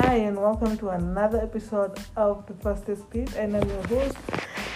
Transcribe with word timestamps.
Hi, 0.00 0.14
and 0.14 0.36
welcome 0.36 0.76
to 0.78 0.90
another 0.90 1.40
episode 1.40 1.98
of 2.16 2.46
The 2.46 2.54
Fastest 2.54 3.02
Speed. 3.02 3.34
And 3.34 3.56
I'm 3.56 3.68
your 3.68 3.84
host, 3.88 4.16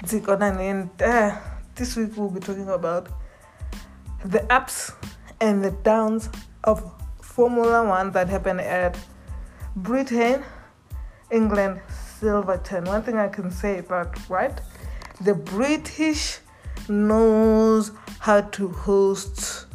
Zikonan. 0.02 0.58
And 0.58 0.90
uh, 1.00 1.38
this 1.76 1.95
week 1.95 2.16
we'll 2.16 2.29
be 2.29 2.40
talking 2.40 2.68
about 2.68 3.08
the 4.24 4.43
ups 4.52 4.90
and 5.40 5.62
the 5.62 5.70
downs 5.70 6.29
of 6.64 6.82
Formula 7.20 7.86
One 7.86 8.11
that 8.11 8.29
happened 8.29 8.62
at 8.62 8.98
Britain, 9.77 10.43
England, 11.30 11.80
Silverstone. 12.20 12.89
One 12.89 13.04
thing 13.04 13.16
I 13.16 13.29
can 13.29 13.52
say 13.52 13.79
about 13.79 14.29
right, 14.29 14.61
the 15.20 15.34
British 15.34 16.41
knows 16.89 17.93
how 18.18 18.41
to 18.41 18.68
host 18.70 19.66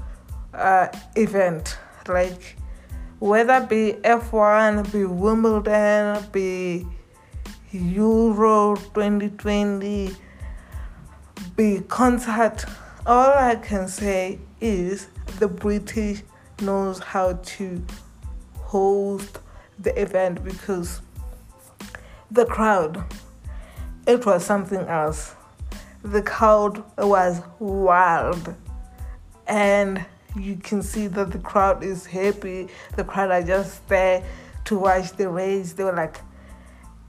uh, 0.53 0.89
event 1.15 1.77
like 2.05 2.57
whether 3.19 3.65
be 3.65 3.93
F1, 4.03 4.91
be 4.91 5.05
Wimbledon, 5.05 6.23
be 6.31 6.85
Euro 7.71 8.75
2020, 8.75 10.15
be 11.55 11.81
concert, 11.87 12.65
all 13.05 13.31
I 13.31 13.55
can 13.55 13.87
say 13.87 14.39
is 14.61 15.07
the 15.39 15.47
British 15.47 16.21
knows 16.61 16.99
how 16.99 17.33
to 17.33 17.83
host 18.57 19.39
the 19.79 19.99
event 19.99 20.43
because 20.43 21.01
the 22.29 22.45
crowd, 22.45 23.03
it 24.05 24.25
was 24.25 24.45
something 24.45 24.81
else. 24.81 25.35
The 26.03 26.21
crowd 26.21 26.83
was 26.97 27.41
wild 27.59 28.53
and 29.47 30.05
you 30.39 30.57
can 30.57 30.81
see 30.81 31.07
that 31.07 31.31
the 31.31 31.39
crowd 31.39 31.83
is 31.83 32.05
happy. 32.05 32.67
The 32.95 33.03
crowd 33.03 33.31
are 33.31 33.43
just 33.43 33.87
there 33.87 34.23
to 34.65 34.79
watch 34.79 35.11
the 35.13 35.29
race. 35.29 35.73
They 35.73 35.83
were 35.83 35.93
like 35.93 36.19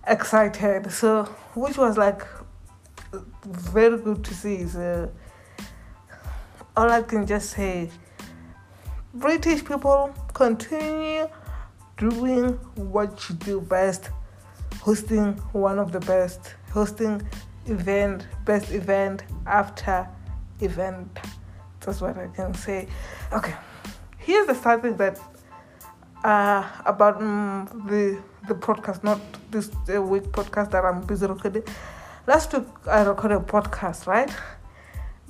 excited. 0.07 0.91
So, 0.91 1.25
which 1.55 1.77
was 1.77 1.97
like 1.97 2.23
very 3.45 3.98
good 3.98 4.25
to 4.25 4.35
see. 4.35 4.67
So, 4.67 5.11
all 6.77 6.91
I 6.91 7.03
can 7.03 7.27
just 7.27 7.51
say, 7.51 7.91
British 9.15 9.65
people 9.65 10.15
continue 10.35 11.29
doing 11.97 12.53
what 12.77 13.29
you 13.29 13.35
do 13.35 13.61
best, 13.61 14.11
hosting 14.81 15.33
one 15.53 15.79
of 15.79 15.92
the 15.92 16.01
best, 16.01 16.55
hosting 16.70 17.23
event, 17.67 18.27
best 18.45 18.70
event 18.70 19.25
after 19.47 20.09
event. 20.61 21.19
That's 21.89 22.03
what 22.03 22.19
I 22.19 22.27
can 22.27 22.53
say. 22.53 22.86
Okay, 23.33 23.55
here's 24.19 24.47
the 24.47 24.55
starting 24.55 24.98
that 24.98 25.19
uh, 26.22 26.69
about 26.84 27.17
um, 27.17 27.67
the 27.89 28.20
the 28.47 28.55
podcast, 28.55 29.03
not 29.03 29.19
this 29.50 29.70
uh, 29.89 30.03
week 30.03 30.25
podcast 30.25 30.70
that 30.72 30.84
I'm 30.84 31.00
busy 31.00 31.25
recording. 31.25 31.62
Last 32.27 32.53
week 32.53 32.67
I 32.86 33.05
recorded 33.05 33.36
a 33.36 33.41
podcast, 33.41 34.06
right? 34.06 34.30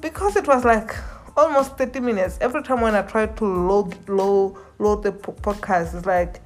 Because 0.00 0.34
it 0.34 0.48
was 0.48 0.65
like 0.65 0.97
almost 1.37 1.78
30 1.78 2.00
minutes. 2.00 2.39
Every 2.41 2.65
time 2.65 2.81
when 2.81 2.97
I 2.97 3.03
try 3.03 3.27
to 3.27 3.45
load 3.45 3.97
load 4.09 4.56
load 4.81 5.05
the 5.05 5.12
podcast, 5.12 5.95
it's 5.95 6.06
like 6.06 6.41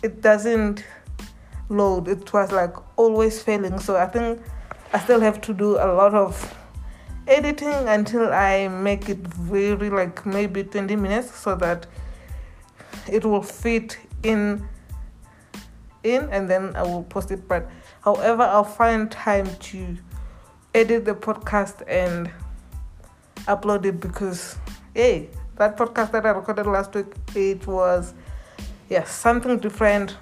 it 0.00 0.20
doesn't 0.20 0.84
load. 1.68 2.06
It 2.06 2.32
was 2.32 2.52
like 2.52 2.76
always 2.96 3.42
failing. 3.42 3.80
So 3.80 3.96
I 3.96 4.06
think 4.06 4.40
I 4.92 5.00
still 5.00 5.20
have 5.22 5.40
to 5.40 5.52
do 5.52 5.74
a 5.74 5.90
lot 5.92 6.14
of 6.14 6.56
editing 7.26 7.88
until 7.88 8.32
I 8.32 8.68
make 8.68 9.08
it 9.08 9.18
very 9.18 9.90
like 9.90 10.24
maybe 10.24 10.64
20 10.64 10.96
minutes 10.96 11.34
so 11.34 11.54
that 11.56 11.86
it 13.08 13.24
will 13.24 13.42
fit 13.42 13.98
in 14.22 14.66
in 16.02 16.28
and 16.30 16.48
then 16.48 16.74
I 16.76 16.82
will 16.82 17.02
post 17.02 17.30
it. 17.30 17.48
But 17.48 17.68
however 18.02 18.42
I'll 18.42 18.64
find 18.64 19.10
time 19.10 19.48
to 19.56 19.96
edit 20.74 21.04
the 21.04 21.14
podcast 21.14 21.82
and 21.88 22.30
upload 23.46 23.84
it 23.84 24.00
because 24.00 24.56
hey 24.94 25.28
that 25.56 25.76
podcast 25.76 26.12
that 26.12 26.26
I 26.26 26.30
recorded 26.30 26.66
last 26.66 26.94
week 26.94 27.06
it 27.34 27.66
was 27.66 28.12
yeah 28.88 29.04
something 29.04 29.58
different 29.58 30.16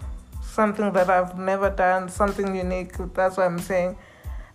something 0.54 0.92
that 0.92 1.10
I've 1.10 1.36
never 1.36 1.68
done 1.68 2.08
something 2.08 2.54
unique. 2.54 2.94
That's 3.14 3.36
what 3.36 3.46
I'm 3.46 3.58
saying. 3.58 3.96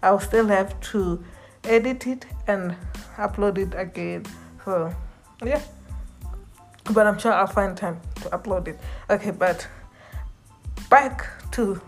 I'll 0.01 0.19
still 0.19 0.47
have 0.47 0.79
to 0.91 1.23
edit 1.63 2.07
it 2.07 2.25
and 2.47 2.75
upload 3.17 3.57
it 3.57 3.73
again. 3.77 4.25
So 4.65 4.93
yeah. 5.43 5.61
But 6.91 7.05
I'm 7.05 7.19
sure 7.19 7.31
I'll 7.31 7.47
find 7.47 7.77
time 7.77 8.01
to 8.21 8.29
upload 8.29 8.67
it. 8.67 8.79
Okay, 9.09 9.31
but 9.31 9.67
back 10.89 11.27
to 11.51 11.79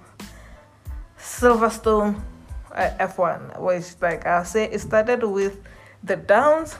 Silverstone 1.18 2.22
uh, 2.72 2.90
F1, 3.00 3.60
which 3.60 3.86
like 4.02 4.26
I'll 4.26 4.46
say 4.46 4.66
it 4.66 4.80
started 4.80 5.24
with 5.24 5.58
the 6.04 6.16
downs 6.16 6.78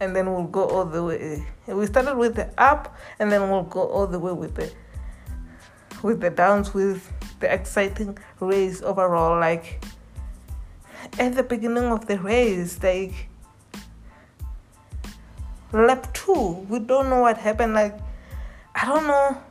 and 0.00 0.14
then 0.14 0.32
we'll 0.32 0.44
go 0.44 0.64
all 0.64 0.84
the 0.84 1.02
way. 1.02 1.44
We 1.66 1.86
started 1.86 2.16
with 2.16 2.36
the 2.36 2.48
up 2.58 2.96
and 3.18 3.30
then 3.30 3.50
we'll 3.50 3.64
go 3.64 3.82
all 3.82 4.06
the 4.06 4.18
way 4.18 4.32
with 4.32 4.54
the 4.54 4.72
with 6.02 6.20
the 6.20 6.30
downs 6.30 6.72
with 6.74 7.12
the 7.40 7.52
exciting 7.52 8.16
race 8.40 8.82
overall 8.82 9.38
like 9.38 9.82
at 11.18 11.34
the 11.34 11.42
beginning 11.42 11.84
of 11.84 12.06
the 12.06 12.18
race, 12.18 12.82
like 12.82 13.28
lap 15.72 16.12
two, 16.12 16.66
we 16.68 16.78
don't 16.78 17.10
know 17.10 17.20
what 17.22 17.38
happened. 17.38 17.74
Like, 17.74 17.98
I 18.74 18.86
don't 18.86 19.06
know. 19.06 19.42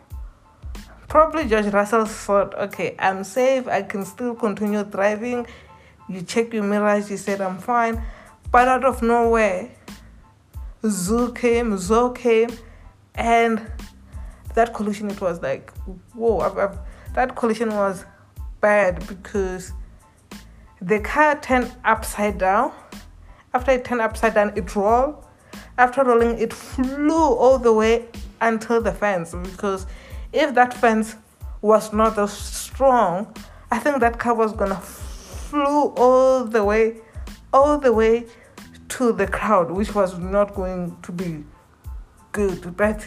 Probably 1.08 1.48
George 1.48 1.68
Russell 1.68 2.06
thought, 2.06 2.54
okay, 2.56 2.96
I'm 3.00 3.24
safe, 3.24 3.68
I 3.68 3.82
can 3.82 4.06
still 4.06 4.36
continue 4.36 4.84
driving. 4.84 5.48
You 6.10 6.22
check 6.22 6.54
your 6.54 6.64
mirrors, 6.64 7.10
you 7.10 7.18
said 7.18 7.40
I'm 7.42 7.60
fine. 7.60 8.02
But 8.52 8.68
out 8.68 8.84
of 8.84 9.02
nowhere, 9.02 9.70
Zhou 10.84 11.36
came, 11.36 11.72
Zhou 11.74 12.16
came, 12.16 12.50
and 13.16 13.72
that 14.54 14.74
collision, 14.74 15.10
it 15.10 15.22
was 15.22 15.42
like, 15.42 15.72
whoa, 16.14 16.40
I've, 16.40 16.58
I've, 16.58 16.78
that 17.14 17.36
collision 17.36 17.74
was 17.74 18.06
bad 18.60 19.06
because 19.08 19.72
the 20.82 21.00
car 21.00 21.40
turned 21.40 21.72
upside 21.84 22.38
down. 22.38 22.72
After 23.54 23.72
it 23.72 23.86
turned 23.86 24.02
upside 24.02 24.34
down, 24.34 24.54
it 24.56 24.76
rolled. 24.76 25.24
After 25.78 26.04
rolling, 26.04 26.38
it 26.40 26.54
flew 26.54 27.36
all 27.36 27.58
the 27.58 27.74
way 27.74 28.06
until 28.42 28.82
the 28.82 28.92
fence 28.92 29.34
because 29.34 29.88
if 30.34 30.54
that 30.56 30.74
fence 30.74 31.16
was 31.62 31.94
not 31.94 32.18
as 32.18 32.34
strong, 32.34 33.34
I 33.72 33.80
think 33.80 34.00
that 34.00 34.20
car 34.20 34.36
was 34.36 34.54
gonna 34.54 34.80
flew 34.80 35.94
all 35.96 36.46
the 36.46 36.64
way, 36.64 36.98
all 37.52 37.78
the 37.78 37.94
way 37.94 38.26
to 38.90 39.12
the 39.12 39.28
crowd, 39.28 39.72
which 39.72 39.94
was 39.96 40.18
not 40.18 40.56
going 40.56 40.98
to 41.04 41.12
be 41.12 41.44
good. 42.32 42.76
But 42.78 43.06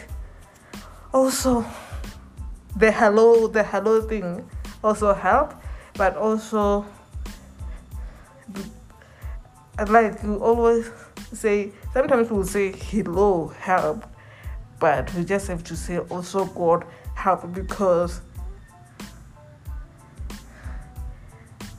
also, 1.13 1.65
the 2.75 2.91
halo, 2.91 3.47
the 3.47 3.63
halo 3.63 4.01
thing 4.01 4.49
also 4.83 5.13
helped, 5.13 5.55
but 5.95 6.15
also 6.17 6.85
like 9.89 10.21
you 10.23 10.35
always 10.37 10.89
say 11.33 11.71
sometimes 11.93 12.29
we'll 12.29 12.45
say 12.45 12.71
halo 12.71 13.47
help 13.47 14.05
but 14.79 15.13
we 15.13 15.23
just 15.23 15.47
have 15.47 15.63
to 15.63 15.75
say 15.75 15.97
also 15.97 16.45
god 16.45 16.85
help 17.15 17.53
because 17.53 18.21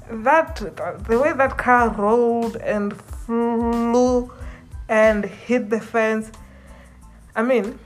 that 0.08 0.56
the 1.08 1.18
way 1.18 1.32
that 1.32 1.56
car 1.56 1.90
rolled 1.90 2.56
and 2.56 2.96
flew 2.96 4.30
and 4.88 5.24
hit 5.24 5.70
the 5.70 5.80
fence 5.80 6.30
i 7.36 7.42
mean 7.42 7.78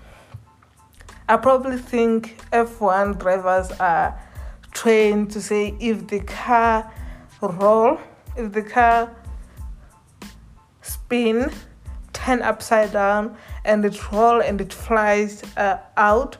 i 1.28 1.36
probably 1.36 1.78
think 1.78 2.38
f1 2.52 3.18
drivers 3.18 3.70
are 3.72 4.18
trained 4.72 5.30
to 5.30 5.40
say 5.40 5.74
if 5.80 6.06
the 6.08 6.20
car 6.20 6.92
roll 7.40 7.98
if 8.36 8.52
the 8.52 8.62
car 8.62 9.14
spin, 11.06 11.52
turn 12.12 12.42
upside 12.42 12.92
down, 12.92 13.36
and 13.64 13.84
it 13.84 14.10
roll 14.10 14.42
and 14.42 14.60
it 14.60 14.72
flies 14.72 15.42
uh, 15.56 15.78
out. 15.96 16.36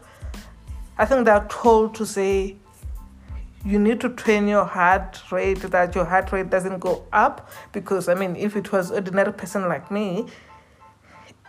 I 0.99 1.05
think 1.05 1.25
they're 1.25 1.47
told 1.49 1.95
to 1.97 2.07
say 2.07 2.57
you 3.65 3.79
need 3.79 4.01
to 4.01 4.09
train 4.11 4.49
your 4.49 4.65
heart 4.65 5.21
rate 5.31 5.61
that 5.61 5.95
your 5.95 6.05
heart 6.05 6.33
rate 6.33 6.51
doesn't 6.51 6.79
go 6.79 7.05
up 7.13 7.51
because 7.73 8.09
I 8.09 8.15
mean 8.15 8.37
if 8.37 8.57
it 8.57 8.73
was 8.73 8.91
ordinary 8.91 9.33
person 9.33 9.69
like 9.69 9.91
me, 9.91 10.27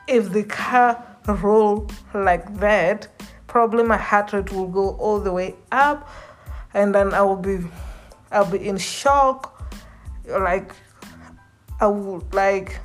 if 0.07 0.31
the 0.31 0.43
car 0.43 1.03
roll 1.27 1.89
like 2.13 2.59
that, 2.59 3.07
probably 3.47 3.83
my 3.83 3.97
heart 3.97 4.33
rate 4.33 4.51
will 4.51 4.67
go 4.67 4.95
all 4.97 5.19
the 5.19 5.31
way 5.31 5.55
up 5.71 6.09
and 6.73 6.93
then 6.93 7.13
I 7.13 7.21
will 7.21 7.35
be 7.35 7.59
I'll 8.31 8.49
be 8.49 8.67
in 8.67 8.77
shock 8.77 9.71
like 10.27 10.73
I 11.79 11.87
would 11.87 12.33
like 12.33 12.79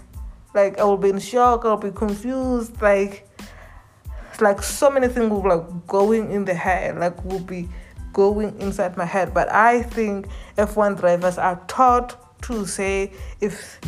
like 0.54 0.78
I 0.78 0.84
will 0.84 0.96
be 0.96 1.10
in 1.10 1.18
shock, 1.18 1.64
I'll 1.64 1.76
be 1.76 1.90
confused, 1.90 2.80
like 2.80 3.28
like 4.40 4.62
so 4.62 4.90
many 4.90 5.08
things 5.08 5.30
will 5.30 5.46
like 5.46 5.86
going 5.86 6.32
in 6.32 6.44
the 6.44 6.54
head, 6.54 6.98
like 6.98 7.24
will 7.24 7.40
be 7.40 7.68
going 8.12 8.58
inside 8.60 8.96
my 8.96 9.04
head. 9.04 9.32
But 9.32 9.50
I 9.50 9.82
think 9.82 10.26
F1 10.56 10.98
drivers 10.98 11.38
are 11.38 11.62
taught 11.68 12.42
to 12.42 12.66
say 12.66 13.12
if 13.40 13.80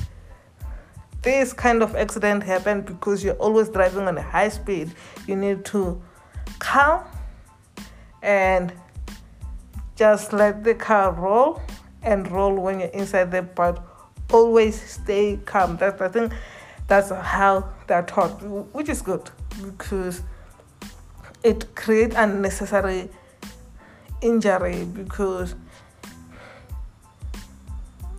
this 1.22 1.52
kind 1.52 1.82
of 1.82 1.96
accident 1.96 2.42
happened 2.42 2.84
because 2.86 3.24
you're 3.24 3.34
always 3.34 3.68
driving 3.68 4.06
on 4.06 4.16
a 4.16 4.22
high 4.22 4.48
speed, 4.48 4.92
you 5.26 5.36
need 5.36 5.64
to 5.66 6.00
calm 6.58 7.04
and 8.22 8.72
just 9.96 10.32
let 10.32 10.64
the 10.64 10.74
car 10.74 11.12
roll 11.12 11.60
and 12.02 12.30
roll 12.30 12.54
when 12.54 12.80
you're 12.80 12.88
inside 12.90 13.30
there, 13.30 13.42
but 13.42 13.82
always 14.32 14.80
stay 14.80 15.38
calm. 15.44 15.76
That's 15.76 16.00
I 16.00 16.08
think 16.08 16.32
that's 16.86 17.10
how 17.10 17.68
they're 17.86 18.02
taught, 18.02 18.42
which 18.74 18.88
is 18.88 19.02
good 19.02 19.30
because 19.62 20.22
it 21.42 21.74
creates 21.74 22.14
unnecessary 22.16 23.08
injury 24.20 24.84
because 24.84 25.54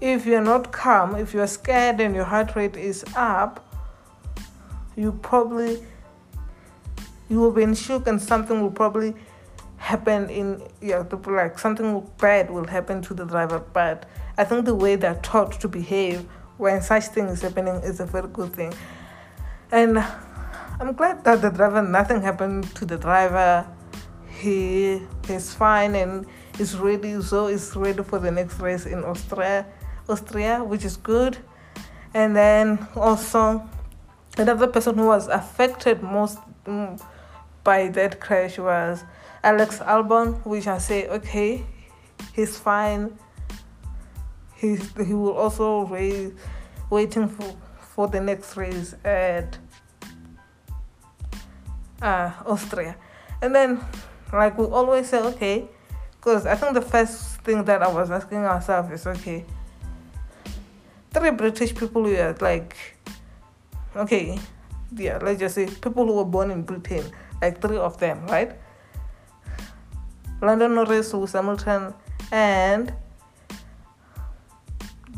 if 0.02 0.26
you're 0.26 0.42
not 0.42 0.72
calm, 0.72 1.16
if 1.16 1.34
you're 1.34 1.48
scared 1.48 2.00
and 2.00 2.16
your 2.16 2.26
heart 2.26 2.56
rate 2.56 2.76
is 2.76 3.04
up, 3.16 3.66
you 4.96 5.12
probably 5.22 5.84
you 7.30 7.40
will 7.40 7.52
be 7.52 7.64
in 7.64 7.74
shock 7.74 8.08
and 8.08 8.22
something 8.22 8.62
will 8.62 8.72
probably 8.72 9.14
happen 9.78 10.30
in 10.30 10.62
yeah 10.82 11.04
like 11.28 11.60
something 11.60 12.08
bad 12.20 12.50
will 12.50 12.68
happen 12.68 13.02
to 13.02 13.14
the 13.14 13.26
driver. 13.26 13.60
But 13.60 14.08
i 14.38 14.44
think 14.44 14.66
the 14.66 14.76
way 14.76 14.96
they're 14.96 15.20
taught 15.22 15.60
to 15.62 15.68
behave 15.68 16.26
when 16.58 16.82
such 16.82 17.06
thing 17.06 17.26
is 17.26 17.42
happening 17.42 17.76
is 17.76 18.00
a 18.00 18.06
very 18.06 18.28
good 18.28 18.54
thing. 18.54 18.74
And 19.72 19.98
i'm 20.78 20.94
glad 20.94 21.24
that 21.24 21.42
the 21.42 21.50
driver 21.50 21.82
nothing 21.82 22.22
happened 22.22 22.74
to 22.76 22.86
the 22.86 22.98
driver. 22.98 23.68
He 24.28 25.02
is 25.30 25.54
fine 25.54 25.96
and 25.96 26.26
is 26.60 26.78
ready 26.78 27.22
so 27.22 27.48
is 27.48 27.76
ready 27.76 28.04
for 28.04 28.20
the 28.20 28.32
next 28.32 28.60
race 28.60 28.86
in 28.86 29.04
austria 29.04 29.66
austria 30.10 30.64
which 30.64 30.86
is 30.86 30.98
good. 30.98 31.38
And 32.14 32.36
then 32.36 32.88
also 32.96 33.68
another 34.38 34.68
person 34.68 34.98
who 34.98 35.08
was 35.08 35.28
affected 35.28 36.02
most 36.02 36.40
mm, 36.66 37.02
by 37.64 37.88
that 37.90 38.22
crash 38.22 38.58
was 38.58 39.04
Alex 39.44 39.80
Albon, 39.80 40.44
which 40.46 40.68
I 40.68 40.78
say, 40.78 41.08
okay, 41.08 41.66
he's 42.34 42.58
fine. 42.58 43.18
He's, 44.56 44.92
he 44.98 45.14
will 45.14 45.34
also 45.34 45.86
raise, 45.86 46.34
waiting 46.90 47.28
for, 47.28 47.56
for 47.80 48.08
the 48.08 48.20
next 48.20 48.56
race 48.58 48.96
at 49.04 49.58
uh, 52.02 52.32
Austria. 52.46 52.96
And 53.42 53.54
then, 53.54 53.84
like 54.32 54.58
we 54.58 54.66
always 54.66 55.10
say, 55.10 55.20
okay, 55.20 55.68
because 56.12 56.46
I 56.46 56.56
think 56.56 56.74
the 56.74 56.82
first 56.82 57.42
thing 57.42 57.64
that 57.66 57.84
I 57.84 57.92
was 57.92 58.10
asking 58.12 58.40
ourselves 58.40 58.92
is, 58.92 59.08
okay, 59.08 59.46
three 61.12 61.32
British 61.32 61.76
people 61.76 62.04
were 62.04 62.36
like, 62.40 62.76
okay, 63.96 64.40
yeah, 64.96 65.20
let's 65.22 65.40
just 65.40 65.56
say 65.56 65.68
people 65.68 66.06
who 66.06 66.14
were 66.14 66.26
born 66.26 66.52
in 66.52 66.62
Britain 66.64 67.06
like 67.42 67.62
three 67.62 67.78
of 67.78 67.98
them, 67.98 68.26
right? 68.28 68.54
Lando 70.42 70.68
Norris, 70.68 71.14
Lewis 71.14 71.34
Hamilton, 71.34 71.94
and 72.32 72.94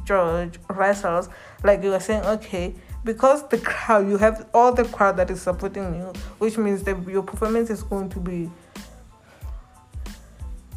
George 0.07 0.57
Russell. 0.69 1.27
Like 1.63 1.83
you 1.83 1.91
were 1.91 1.99
saying, 1.99 2.23
okay, 2.23 2.73
because 3.03 3.47
the 3.49 3.57
crowd, 3.57 4.07
you 4.07 4.17
have 4.17 4.47
all 4.53 4.73
the 4.73 4.85
crowd 4.85 5.17
that 5.17 5.29
is 5.29 5.41
supporting 5.41 5.95
you, 5.95 6.13
which 6.39 6.57
means 6.57 6.83
that 6.83 7.07
your 7.07 7.23
performance 7.23 7.69
is 7.69 7.83
going 7.83 8.09
to 8.09 8.19
be. 8.19 8.49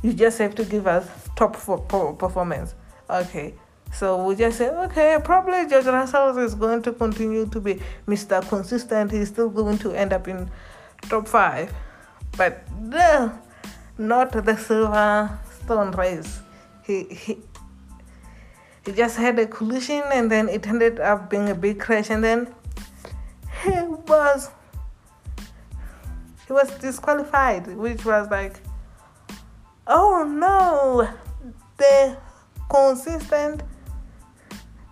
You 0.02 0.12
just 0.12 0.38
have 0.38 0.54
to 0.56 0.64
give 0.64 0.86
us 0.86 1.06
top 1.36 1.56
for 1.56 1.78
performance. 1.78 2.74
Okay. 3.08 3.54
So 3.92 4.24
we 4.24 4.36
just 4.36 4.58
say, 4.58 4.68
okay, 4.68 5.18
probably 5.22 5.66
George 5.68 5.86
Russell 5.86 6.38
is 6.38 6.54
going 6.54 6.82
to 6.82 6.92
continue 6.92 7.46
to 7.46 7.60
be 7.60 7.80
Mr. 8.06 8.46
Consistent. 8.48 9.10
He's 9.10 9.28
still 9.28 9.48
going 9.48 9.78
to 9.78 9.92
end 9.92 10.12
up 10.12 10.28
in 10.28 10.48
top 11.08 11.26
five, 11.26 11.72
but 12.36 12.62
no, 12.78 13.36
not 13.98 14.32
the 14.32 14.56
silver 14.56 15.38
stone 15.62 15.90
race. 15.92 16.40
He 16.84 17.04
he 17.04 17.38
he 18.84 18.92
just 18.92 19.16
had 19.16 19.38
a 19.38 19.46
collision 19.46 20.02
and 20.12 20.30
then 20.30 20.48
it 20.48 20.66
ended 20.66 21.00
up 21.00 21.30
being 21.30 21.48
a 21.48 21.54
big 21.54 21.78
crash 21.80 22.10
and 22.10 22.24
then 22.24 22.54
he 23.62 23.70
was 23.70 24.50
he 26.46 26.52
was 26.52 26.70
disqualified, 26.78 27.66
which 27.76 28.04
was 28.04 28.28
like, 28.30 28.60
oh 29.86 30.24
no, 30.24 31.08
the 31.76 32.16
consistent 32.68 33.62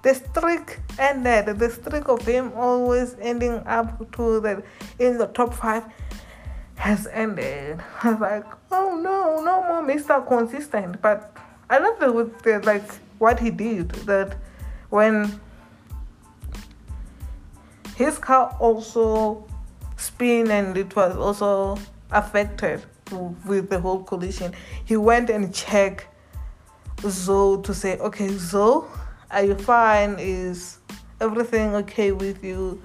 the 0.03 0.15
streak 0.15 0.79
ended. 0.99 1.59
The 1.59 1.71
streak 1.71 2.09
of 2.09 2.25
him 2.25 2.53
always 2.55 3.17
ending 3.21 3.63
up 3.67 4.11
to 4.13 4.41
the 4.41 4.63
in 4.99 5.19
the 5.19 5.27
top 5.27 5.55
five 5.55 5.85
has 6.77 7.07
ended. 7.09 7.83
I 8.03 8.13
was 8.13 8.21
like, 8.21 8.45
oh 8.71 8.97
no, 8.97 9.43
no 9.43 9.63
more 9.67 9.83
Mr. 9.83 10.27
Consistent. 10.27 11.03
But 11.03 11.37
I 11.69 11.79
love 11.79 11.99
the, 11.99 12.31
the 12.45 12.61
like 12.65 12.89
what 13.19 13.41
he 13.41 13.51
did 13.51 13.91
that 14.07 14.37
when 14.91 15.41
his 17.97 18.19
car 18.19 18.57
also 18.61 19.45
spin 19.97 20.51
and 20.51 20.77
it 20.77 20.95
was 20.95 21.17
also 21.17 21.81
affected 22.11 22.85
with 23.45 23.69
the 23.71 23.81
whole 23.81 24.03
collision. 24.03 24.55
He 24.85 24.97
went 24.97 25.31
and 25.31 25.53
checked 25.53 26.07
Zhou 26.99 27.63
to 27.65 27.75
say, 27.75 27.99
okay, 27.99 28.29
Zhou, 28.29 28.87
are 29.31 29.45
you 29.45 29.55
fine? 29.55 30.17
Is 30.19 30.79
everything 31.21 31.75
okay 31.75 32.13
with 32.13 32.45
you? 32.45 32.81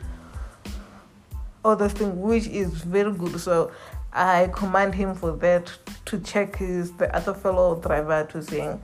Other 1.65 1.87
thing, 1.87 2.19
which 2.19 2.47
is 2.47 2.69
very 2.83 3.13
good. 3.13 3.39
So 3.39 3.71
I 4.11 4.49
command 4.53 4.95
him 4.95 5.15
for 5.15 5.31
that 5.37 5.71
to 6.05 6.19
check 6.19 6.57
his 6.57 6.91
the 6.93 7.13
other 7.15 7.33
fellow 7.33 7.79
driver 7.79 8.25
to 8.31 8.43
say, 8.43 8.77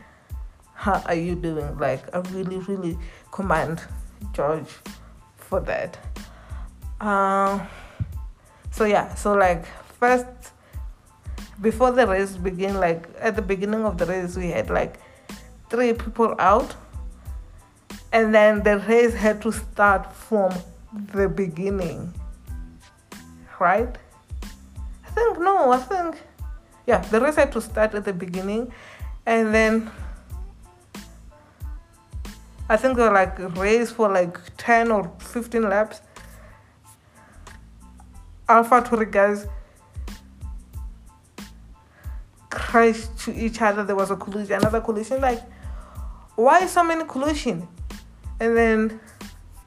how 0.79 1.03
are 1.07 1.15
you 1.15 1.35
doing? 1.35 1.77
Like 1.77 2.15
I 2.15 2.19
really, 2.31 2.59
really 2.59 2.97
command 3.31 3.81
George 4.31 4.69
for 5.35 5.59
that. 5.59 5.99
Um, 7.01 7.67
so 8.71 8.85
yeah, 8.85 9.13
so 9.15 9.33
like 9.33 9.65
first 9.99 10.25
before 11.59 11.91
the 11.91 12.07
race 12.07 12.37
begin, 12.37 12.79
like 12.79 13.09
at 13.19 13.35
the 13.35 13.41
beginning 13.41 13.83
of 13.83 13.97
the 13.97 14.05
race, 14.05 14.37
we 14.37 14.47
had 14.47 14.69
like 14.69 15.01
three 15.69 15.91
people 15.91 16.33
out 16.39 16.73
and 18.13 18.33
then 18.33 18.63
the 18.63 18.79
race 18.87 19.13
had 19.13 19.41
to 19.41 19.51
start 19.51 20.13
from 20.13 20.53
the 21.13 21.27
beginning 21.29 22.11
right 23.59 23.97
i 25.05 25.09
think 25.11 25.39
no 25.39 25.71
i 25.71 25.77
think 25.77 26.19
yeah 26.87 26.97
the 27.11 27.21
race 27.21 27.35
had 27.35 27.51
to 27.51 27.61
start 27.61 27.93
at 27.93 28.05
the 28.05 28.13
beginning 28.13 28.71
and 29.27 29.53
then 29.53 29.91
i 32.69 32.77
think 32.77 32.95
they 32.95 33.09
like 33.09 33.37
race 33.57 33.91
for 33.91 34.09
like 34.09 34.37
10 34.57 34.91
or 34.91 35.11
15 35.19 35.69
laps. 35.69 36.01
AlphaTauri 38.47 39.11
guys 39.11 39.47
crashed 42.49 43.17
to 43.19 43.35
each 43.35 43.61
other. 43.61 43.83
There 43.83 43.95
was 43.95 44.09
a 44.09 44.15
collision 44.15 44.57
another 44.57 44.81
collision. 44.81 45.21
Like 45.21 45.41
why 46.35 46.65
so 46.65 46.83
many 46.83 47.03
collision? 47.05 47.67
And 48.39 48.57
then 48.57 48.99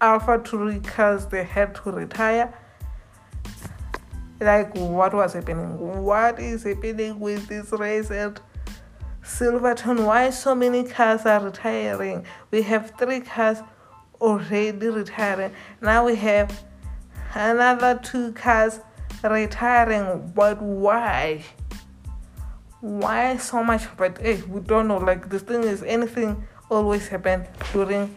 AlphaTauri 0.00 0.84
cars 0.84 1.26
they 1.26 1.44
had 1.44 1.74
to 1.76 1.90
retire. 1.90 2.52
Like 4.40 4.74
what 4.74 5.14
was 5.14 5.34
happening? 5.34 6.02
What 6.02 6.40
is 6.40 6.64
happening 6.64 7.20
with 7.20 7.46
this 7.46 7.70
race? 7.72 8.10
At 8.10 8.40
silverstone 9.22 10.04
why 10.06 10.30
so 10.30 10.54
many 10.54 10.84
cars 10.84 11.26
are 11.26 11.40
retiring? 11.40 12.24
We 12.50 12.62
have 12.62 12.92
three 12.98 13.20
cars 13.20 13.58
already 14.20 14.88
retiring. 14.88 15.52
Now 15.80 16.06
we 16.06 16.16
have 16.16 16.64
another 17.34 17.98
two 18.02 18.32
cars 18.32 18.80
retiring 19.22 20.32
but 20.34 20.60
why? 20.60 21.44
Why 22.80 23.36
so 23.36 23.62
much? 23.62 23.84
But 23.96 24.18
hey 24.18 24.42
we 24.42 24.60
don't 24.60 24.88
know. 24.88 24.98
Like 24.98 25.28
the 25.28 25.38
thing 25.38 25.64
is 25.64 25.82
anything 25.82 26.46
always 26.70 27.08
happen 27.08 27.46
during 27.72 28.16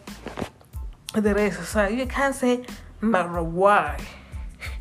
the 1.14 1.34
race. 1.34 1.68
So 1.68 1.86
you 1.86 2.06
can't 2.06 2.34
say 2.34 2.64
matter 3.00 3.42
why. 3.42 3.98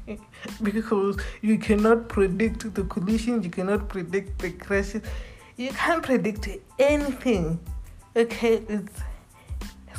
because 0.63 1.17
you 1.41 1.57
cannot 1.57 2.09
predict 2.09 2.73
the 2.73 2.83
collisions, 2.83 3.45
you 3.45 3.51
cannot 3.51 3.89
predict 3.89 4.39
the 4.39 4.51
crashes, 4.51 5.01
you 5.57 5.69
can't 5.69 6.03
predict 6.03 6.49
anything. 6.79 7.59
Okay, 8.15 8.63
it's 8.67 9.01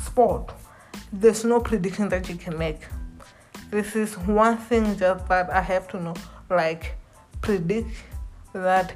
sport. 0.03 0.53
There's 1.11 1.43
no 1.43 1.59
prediction 1.59 2.09
that 2.09 2.29
you 2.29 2.35
can 2.35 2.57
make. 2.57 2.81
This 3.71 3.95
is 3.95 4.17
one 4.17 4.57
thing 4.57 4.97
just 4.97 5.27
that 5.27 5.49
I 5.49 5.61
have 5.61 5.87
to 5.89 6.01
know. 6.01 6.13
Like 6.49 6.95
predict 7.41 7.89
that 8.53 8.93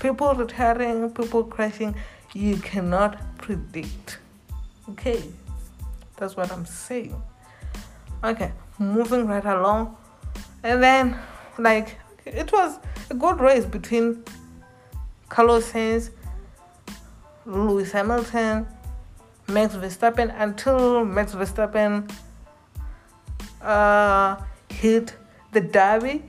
people 0.00 0.34
retiring, 0.34 1.10
people 1.10 1.44
crashing, 1.44 1.94
you 2.34 2.56
cannot 2.56 3.18
predict. 3.38 4.18
Okay, 4.90 5.22
that's 6.16 6.36
what 6.36 6.50
I'm 6.52 6.66
saying. 6.66 7.20
Okay, 8.24 8.52
moving 8.78 9.26
right 9.26 9.44
along, 9.44 9.96
and 10.62 10.82
then 10.82 11.18
like 11.58 11.98
it 12.24 12.52
was 12.52 12.78
a 13.10 13.14
good 13.14 13.40
race 13.40 13.64
between 13.64 14.24
Carlos 15.32 15.72
Sainz, 15.72 16.10
Lewis 17.46 17.90
Hamilton, 17.92 18.66
Max 19.48 19.74
Verstappen 19.74 20.30
until 20.36 21.06
Max 21.06 21.32
Verstappen 21.34 22.12
uh, 23.62 24.36
hit 24.68 25.16
the 25.52 25.62
derby. 25.62 26.22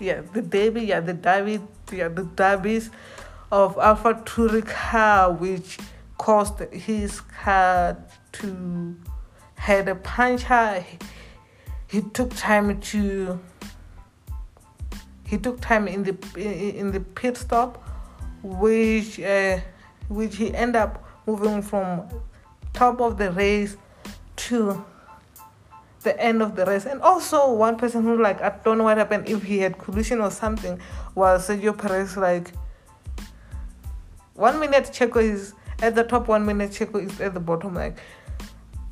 Yeah, 0.00 0.22
the 0.32 0.42
derby. 0.42 0.80
Yeah, 0.86 0.98
the 0.98 1.14
derby. 1.14 1.60
Yeah, 1.92 2.08
the 2.08 2.24
derbies 2.24 2.90
of 3.52 3.78
Alpha 3.78 4.14
Tauri 4.24 4.66
car, 4.66 5.32
which 5.32 5.78
caused 6.18 6.58
his 6.72 7.20
car 7.20 7.96
to 8.32 8.96
had 9.54 9.86
a 9.86 9.94
puncture. 9.94 10.80
He, 10.80 10.98
he 11.86 12.02
took 12.02 12.34
time 12.34 12.80
to. 12.80 13.38
He 15.24 15.38
took 15.38 15.60
time 15.60 15.86
in 15.86 16.02
the 16.02 16.16
in 16.36 16.90
the 16.90 16.98
pit 17.00 17.36
stop, 17.36 17.87
which 18.42 19.20
uh, 19.20 19.58
which 20.08 20.36
he 20.36 20.54
end 20.54 20.76
up 20.76 21.04
moving 21.26 21.62
from 21.62 22.08
top 22.72 23.00
of 23.00 23.18
the 23.18 23.30
race 23.32 23.76
to 24.36 24.84
the 26.02 26.20
end 26.20 26.42
of 26.42 26.56
the 26.56 26.64
race. 26.64 26.86
And 26.86 27.00
also 27.02 27.52
one 27.52 27.76
person 27.76 28.02
who 28.02 28.20
like 28.22 28.40
I 28.40 28.58
don't 28.64 28.78
know 28.78 28.84
what 28.84 28.98
happened 28.98 29.28
if 29.28 29.42
he 29.42 29.58
had 29.58 29.78
collision 29.78 30.20
or 30.20 30.30
something 30.30 30.80
was 31.14 31.48
Sergio 31.48 31.76
Perez 31.76 32.16
like 32.16 32.52
one 34.34 34.60
minute 34.60 34.84
Checo 34.84 35.22
is 35.22 35.54
at 35.82 35.94
the 35.94 36.04
top, 36.04 36.28
one 36.28 36.46
minute 36.46 36.70
Checo 36.70 37.04
is 37.04 37.20
at 37.20 37.34
the 37.34 37.40
bottom. 37.40 37.74
Like 37.74 37.98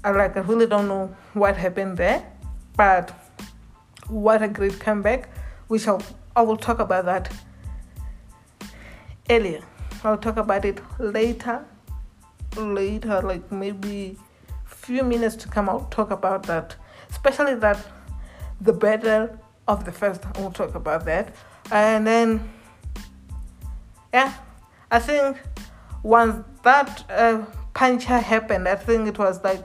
I 0.05 0.11
like 0.11 0.37
I 0.37 0.41
really 0.41 0.67
don't 0.67 0.89
know 0.89 1.15
what 1.35 1.57
happened 1.57 1.97
there. 1.97 2.33
But 2.77 3.11
what 4.09 4.43
a 4.43 4.49
great 4.49 4.79
comeback, 4.79 5.31
which 5.69 5.89
I'll, 5.89 6.03
I 6.35 6.43
will 6.43 6.57
talk 6.57 6.79
about 6.79 7.07
that 7.07 7.33
earlier. 9.31 9.63
I'll 10.05 10.19
talk 10.19 10.37
about 10.37 10.65
it 10.65 10.81
later. 10.99 11.65
Later, 12.57 13.21
like 13.23 13.51
maybe 13.53 14.17
few 14.65 15.03
minutes 15.03 15.37
to 15.37 15.49
come, 15.49 15.69
I'll 15.69 15.85
talk 15.87 16.11
about 16.11 16.45
that 16.45 16.77
especially 17.11 17.55
that 17.57 17.79
the 18.61 18.73
battle 18.73 19.29
of 19.69 19.85
the 19.85 19.93
first 19.93 20.23
we'll 20.37 20.51
talk 20.51 20.75
about 20.75 21.05
that 21.05 21.35
and 21.71 22.07
then 22.07 22.49
yeah 24.13 24.33
i 24.91 24.99
think 24.99 25.39
once 26.03 26.45
that 26.63 27.05
uh, 27.11 27.45
puncture 27.75 28.19
happened 28.19 28.69
i 28.69 28.75
think 28.75 29.09
it 29.09 29.19
was 29.19 29.43
like 29.43 29.63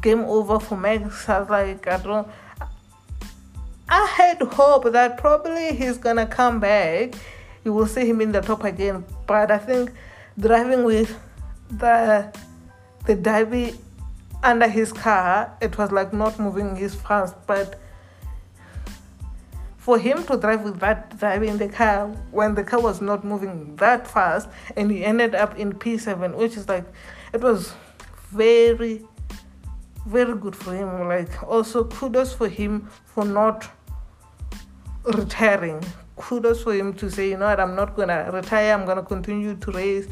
game 0.00 0.20
over 0.20 0.58
for 0.60 0.76
max 0.76 1.28
i 1.28 1.40
was 1.40 1.50
like 1.50 1.86
i 1.86 1.96
don't 1.98 2.28
i 3.88 4.06
had 4.16 4.40
hope 4.42 4.92
that 4.92 5.16
probably 5.18 5.74
he's 5.74 5.98
gonna 5.98 6.26
come 6.26 6.60
back 6.60 7.14
you 7.64 7.72
will 7.72 7.86
see 7.86 8.06
him 8.06 8.20
in 8.20 8.32
the 8.32 8.40
top 8.40 8.64
again 8.64 9.04
but 9.26 9.50
i 9.50 9.58
think 9.58 9.90
driving 10.38 10.84
with 10.84 11.18
the 11.70 12.32
the 13.06 13.14
derby 13.14 13.74
under 14.42 14.68
his 14.68 14.92
car, 14.92 15.56
it 15.60 15.76
was 15.78 15.90
like 15.90 16.12
not 16.12 16.38
moving 16.38 16.76
his 16.76 16.94
fast, 16.94 17.34
but 17.46 17.80
for 19.76 19.98
him 19.98 20.24
to 20.24 20.36
drive 20.36 20.62
with 20.62 20.78
that 20.80 21.18
driving 21.18 21.56
the 21.56 21.68
car 21.68 22.08
when 22.30 22.54
the 22.54 22.62
car 22.62 22.80
was 22.80 23.00
not 23.00 23.24
moving 23.24 23.74
that 23.76 24.06
fast 24.06 24.48
and 24.76 24.90
he 24.90 25.04
ended 25.04 25.34
up 25.34 25.58
in 25.58 25.72
P7, 25.72 26.36
which 26.36 26.56
is 26.56 26.68
like 26.68 26.84
it 27.32 27.40
was 27.40 27.72
very 28.30 29.04
very 30.06 30.34
good 30.34 30.54
for 30.54 30.74
him. 30.74 31.08
Like 31.08 31.42
also 31.42 31.84
kudos 31.84 32.32
for 32.32 32.48
him 32.48 32.88
for 33.06 33.24
not 33.24 33.68
retiring. 35.04 35.82
Kudos 36.18 36.62
for 36.62 36.74
him 36.74 36.92
to 36.94 37.10
say, 37.10 37.30
you 37.30 37.36
know 37.36 37.46
what, 37.46 37.60
I'm 37.60 37.74
not 37.74 37.96
gonna 37.96 38.30
retire, 38.32 38.74
I'm 38.74 38.84
gonna 38.84 39.02
continue 39.02 39.54
to 39.56 39.70
race 39.70 40.08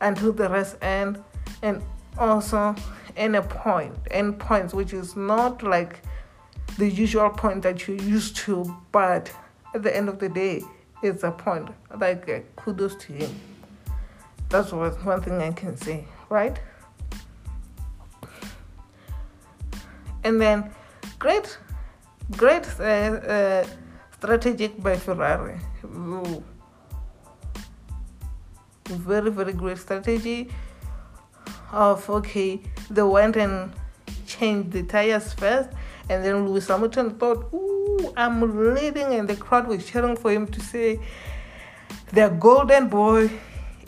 until 0.00 0.32
the 0.32 0.48
rest 0.48 0.76
end. 0.82 1.22
And 1.62 1.82
also 2.18 2.74
in 3.16 3.34
a 3.36 3.42
point, 3.42 3.94
end 4.10 4.38
points, 4.38 4.74
which 4.74 4.92
is 4.92 5.16
not 5.16 5.62
like 5.62 6.02
the 6.78 6.88
usual 6.88 7.30
point 7.30 7.62
that 7.62 7.86
you're 7.86 7.96
used 7.96 8.36
to, 8.36 8.76
but 8.92 9.32
at 9.74 9.82
the 9.82 9.94
end 9.94 10.08
of 10.08 10.18
the 10.18 10.28
day, 10.28 10.62
it's 11.02 11.22
a 11.22 11.30
point. 11.30 11.68
Like 11.98 12.28
uh, 12.28 12.40
kudos 12.56 12.96
to 12.96 13.12
him. 13.12 13.30
That's 14.48 14.72
what 14.72 15.04
one 15.04 15.22
thing 15.22 15.40
I 15.40 15.52
can 15.52 15.76
say, 15.76 16.04
right? 16.28 16.60
And 20.24 20.40
then, 20.40 20.70
great, 21.18 21.56
great 22.36 22.66
uh, 22.78 22.82
uh, 22.82 23.66
strategic 24.20 24.82
by 24.82 24.96
Ferrari. 24.96 25.58
Ooh. 25.84 26.44
Very, 28.86 29.30
very 29.30 29.54
great 29.54 29.78
strategy 29.78 30.50
of 31.72 32.08
okay, 32.10 32.60
they 32.90 33.02
went 33.02 33.36
and 33.36 33.72
changed 34.26 34.72
the 34.72 34.82
tires 34.82 35.32
first, 35.32 35.70
and 36.10 36.22
then 36.24 36.46
Lewis 36.46 36.68
Hamilton 36.68 37.16
thought, 37.18 37.48
"Ooh, 37.54 38.12
I'm 38.16 38.42
leading," 38.74 39.14
and 39.14 39.26
the 39.26 39.36
crowd 39.36 39.68
was 39.68 39.86
cheering 39.86 40.16
for 40.16 40.30
him 40.32 40.46
to 40.48 40.60
say, 40.60 41.00
"The 42.12 42.28
golden 42.28 42.88
boy 42.88 43.30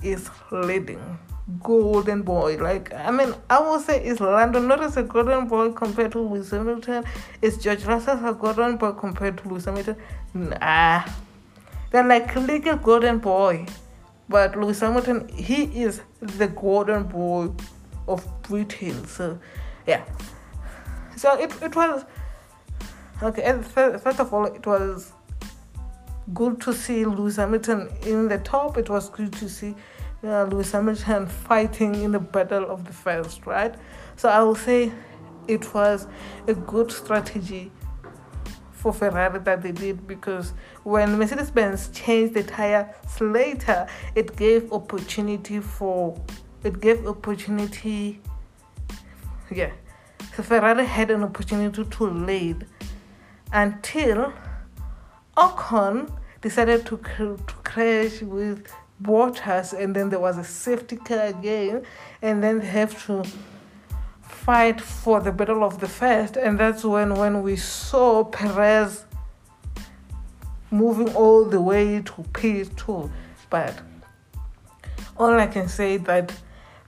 is 0.03 0.31
leading." 0.51 1.19
Golden 1.61 2.23
boy, 2.23 2.57
like 2.59 2.95
I 2.95 3.11
mean, 3.11 3.35
I 3.51 3.59
will 3.61 3.81
say 3.81 4.03
it's 4.03 4.21
Lando 4.21 4.61
Norris 4.61 4.97
a 4.97 5.03
golden 5.03 5.49
boy 5.49 5.73
compared 5.73 6.13
to 6.13 6.21
Lewis 6.21 6.51
Hamilton. 6.51 7.05
Is 7.41 7.59
George 7.59 7.85
Russell 7.85 8.25
a 8.25 8.33
golden 8.33 8.77
boy 8.77 8.93
compared 8.93 9.39
to 9.39 9.49
Lewis 9.49 9.65
Hamilton? 9.65 9.97
Nah, 10.35 11.05
they're 11.91 12.07
like 12.07 12.35
little 12.37 12.77
golden 12.77 13.19
boy. 13.19 13.67
But 14.29 14.57
Lewis 14.57 14.81
Hamilton, 14.81 15.29
he 15.29 15.65
is 15.83 16.01
the 16.21 16.47
golden 16.47 17.03
boy 17.05 17.51
of 18.09 18.27
Britain. 18.43 19.05
So, 19.07 19.39
yeah. 19.87 20.05
So 21.17 21.39
it, 21.39 21.53
it 21.61 21.77
was 21.77 22.05
okay. 23.23 23.43
And 23.43 23.67
First 23.67 24.21
of 24.21 24.33
all, 24.33 24.47
it 24.47 24.65
was 24.67 25.13
good 26.33 26.61
to 26.63 26.73
see 26.73 27.05
Lewis 27.05 27.37
Hamilton 27.37 27.91
in 28.07 28.29
the 28.29 28.39
top. 28.39 28.79
It 28.79 28.89
was 28.89 29.11
good 29.11 29.33
to 29.35 29.49
see 29.49 29.75
uh, 30.25 30.45
Lewis 30.45 30.73
Hamilton 30.73 31.27
fighting 31.49 31.95
in 31.95 32.13
the 32.13 32.21
battle 32.21 32.65
of 32.71 32.85
the 32.85 32.93
first, 32.93 33.47
right? 33.47 33.75
So 34.17 34.29
I 34.29 34.43
will 34.43 34.55
say 34.55 34.93
it 35.49 35.75
was 35.75 36.07
a 36.47 36.55
good 36.55 36.93
strategy 36.93 37.71
for 38.71 38.93
Ferrari 38.93 39.39
that 39.41 39.63
they 39.63 39.73
did 39.73 40.07
because 40.07 40.55
when 40.83 41.17
Mercedes 41.17 41.51
Benz 41.51 41.89
changed 41.89 42.35
the 42.35 42.43
tire 42.43 42.95
later, 43.21 43.87
it 44.15 44.37
gave 44.37 44.73
opportunity 44.73 45.61
for 45.61 46.21
it 46.65 46.81
gave 46.81 47.07
opportunity. 47.07 48.21
Yeah, 49.51 49.73
so 50.37 50.43
Ferrari 50.43 50.85
had 50.85 51.11
an 51.11 51.23
opportunity 51.23 51.85
to 51.85 52.05
lead 52.05 52.67
until 53.53 54.33
Ocon 55.37 56.11
decided 56.41 56.87
to, 56.87 56.97
to 56.97 57.37
crash 57.65 58.23
with 58.23 58.73
Bottas, 59.03 59.73
and 59.73 59.95
then 59.95 60.11
there 60.11 60.21
was 60.21 60.39
a 60.39 60.45
safety 60.45 60.97
car 60.97 61.27
again, 61.27 61.83
and 62.21 62.43
then 62.43 62.61
they 62.61 62.67
have 62.67 63.07
to 63.07 63.25
fight 64.23 64.81
for 64.81 65.21
the 65.21 65.33
battle 65.33 65.65
of 65.65 65.81
the 65.81 65.89
first, 65.89 66.37
and 66.37 66.59
that's 66.59 66.85
when 66.85 67.15
when 67.15 67.43
we 67.43 67.57
saw 67.57 68.25
Perez 68.25 69.05
moving 70.71 71.15
all 71.15 71.45
the 71.45 71.61
way 71.61 72.01
to 72.01 72.13
P2. 72.33 73.11
But 73.51 73.81
all 75.17 75.39
I 75.39 75.47
can 75.47 75.69
say 75.69 75.99
that 75.99 76.33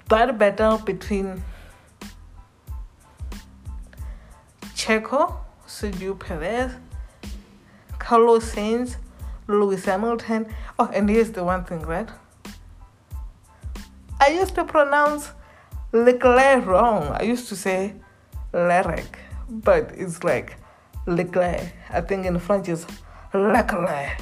that 0.08 0.38
battle 0.38 0.78
between 0.78 1.42
Checo, 4.74 5.36
Sergio 5.66 6.18
Perez, 6.18 6.72
Carlos 7.98 8.54
Sainz, 8.54 8.96
Lewis 9.46 9.84
Hamilton. 9.84 10.46
Oh, 10.78 10.90
and 10.92 11.08
here's 11.08 11.30
the 11.32 11.44
one 11.44 11.64
thing, 11.64 11.82
right? 11.82 12.08
I 14.20 14.28
used 14.28 14.54
to 14.54 14.64
pronounce 14.64 15.30
Leclerc 15.92 16.66
wrong. 16.66 17.08
I 17.08 17.22
used 17.22 17.48
to 17.48 17.56
say 17.56 17.94
Lerec, 18.52 19.06
but 19.48 19.92
it's 19.94 20.24
like 20.24 20.56
Leclerc. 21.06 21.72
I 21.90 22.00
think 22.00 22.26
in 22.26 22.38
French 22.38 22.68
it's 22.68 22.86
Leclerc. 23.32 24.18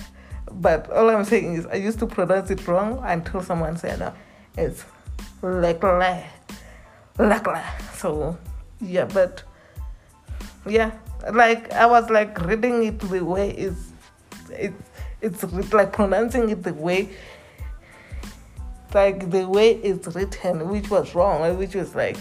But 0.51 0.91
all 0.91 1.09
I'm 1.09 1.25
saying 1.25 1.55
is 1.55 1.67
I 1.67 1.77
used 1.77 1.99
to 2.01 2.07
pronounce 2.07 2.51
it 2.51 2.67
wrong 2.67 3.01
until 3.05 3.43
someone 3.43 3.77
said 3.77 4.01
no, 4.01 4.13
it's 4.57 4.85
Leclerc. 5.41 6.25
Leclerc. 7.19 7.65
So 7.95 8.37
yeah, 8.81 9.05
but 9.05 9.45
yeah, 10.67 10.91
like 11.33 11.73
I 11.73 11.87
was 11.87 12.11
like 12.11 12.41
reading 12.41 12.85
it 12.85 12.99
the 12.99 13.25
way 13.25 13.51
it's 13.51 13.93
it's 14.51 14.92
it's 15.23 15.73
like 15.73 15.93
pronouncing 15.93 16.51
it 16.51 16.63
the 16.63 16.75
way 16.75 17.09
like 18.95 19.31
the 19.31 19.49
way 19.49 19.73
it's 19.77 20.07
written, 20.09 20.69
which 20.69 20.91
was 20.91 21.15
wrong, 21.15 21.57
which 21.57 21.75
was 21.75 21.95
like 21.95 22.17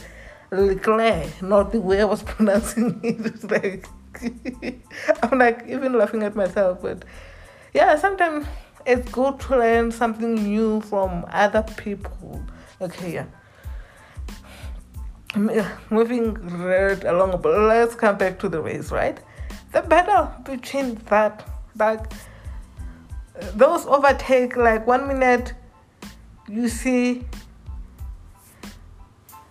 Leclerc, 0.52 1.42
not 1.42 1.72
the 1.72 1.82
way 1.82 2.02
I 2.02 2.06
was 2.06 2.24
pronouncing 2.34 3.00
it. 3.04 3.20
It's 3.26 3.44
like 3.44 3.88
I'm 5.24 5.40
like 5.40 5.66
even 5.68 5.94
laughing 5.94 6.24
at 6.24 6.36
myself, 6.36 6.82
but 6.82 7.06
yeah, 7.74 7.96
sometimes 7.96 8.46
it's 8.86 9.10
good 9.12 9.40
to 9.42 9.58
learn 9.58 9.92
something 9.92 10.36
new 10.36 10.82
from 10.82 11.26
other 11.32 11.64
people. 11.78 12.42
Okay, 12.82 13.14
yeah. 13.14 13.26
Moving 15.90 16.34
right 16.34 17.02
along, 17.06 17.40
but 17.42 17.58
let's 17.58 17.96
come 17.96 18.18
back 18.18 18.38
to 18.40 18.50
the 18.50 18.62
race, 18.62 18.92
right? 18.92 19.18
The 19.72 19.82
battle 19.82 20.30
between 20.44 20.96
that, 21.06 21.48
like, 21.78 22.12
those 23.56 23.86
overtake, 23.86 24.56
like 24.58 24.86
one 24.86 25.08
minute 25.08 25.54
you 26.48 26.68
see 26.68 27.26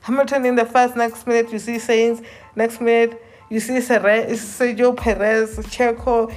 Hamilton 0.02 0.44
in 0.44 0.54
the 0.54 0.64
first, 0.64 0.96
next 0.96 1.26
minute 1.26 1.52
you 1.52 1.58
see 1.58 1.76
Sainz, 1.76 2.24
next 2.56 2.80
minute 2.80 3.22
you 3.48 3.60
see 3.60 3.74
Sergio 3.74 4.96
Perez, 4.96 5.58
Checo 5.58 6.34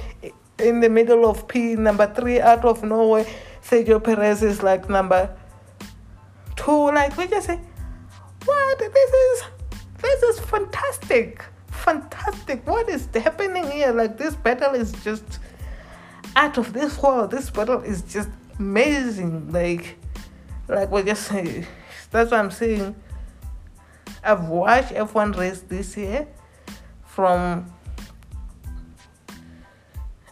in 0.58 0.80
the 0.80 0.88
middle 0.88 1.26
of 1.28 1.46
P, 1.48 1.74
number 1.76 2.12
three 2.14 2.40
out 2.40 2.64
of 2.64 2.82
nowhere. 2.82 3.26
Sergio 3.62 4.02
Perez 4.02 4.42
is 4.42 4.62
like 4.62 4.88
number 4.88 5.34
two. 6.56 6.86
Like 6.86 7.16
we 7.16 7.26
just 7.26 7.46
say, 7.46 7.60
what? 8.44 8.78
This 8.78 8.94
is 8.94 9.44
this 10.00 10.22
is 10.22 10.40
fantastic, 10.40 11.44
fantastic. 11.68 12.66
What 12.66 12.88
is 12.88 13.08
happening 13.14 13.70
here? 13.70 13.92
Like 13.92 14.18
this 14.18 14.34
battle 14.34 14.74
is 14.74 14.92
just 15.04 15.38
out 16.36 16.58
of 16.58 16.72
this 16.72 17.00
world. 17.00 17.30
This 17.30 17.50
battle 17.50 17.80
is 17.80 18.02
just 18.02 18.28
amazing. 18.58 19.52
Like 19.52 19.96
like 20.68 20.90
we 20.90 21.02
just 21.02 21.26
say, 21.26 21.66
that's 22.10 22.30
what 22.30 22.40
I'm 22.40 22.50
saying. 22.50 22.94
I've 24.22 24.48
watched 24.48 24.92
F1 24.92 25.36
race 25.36 25.60
this 25.60 25.96
year 25.96 26.26
from 27.04 27.70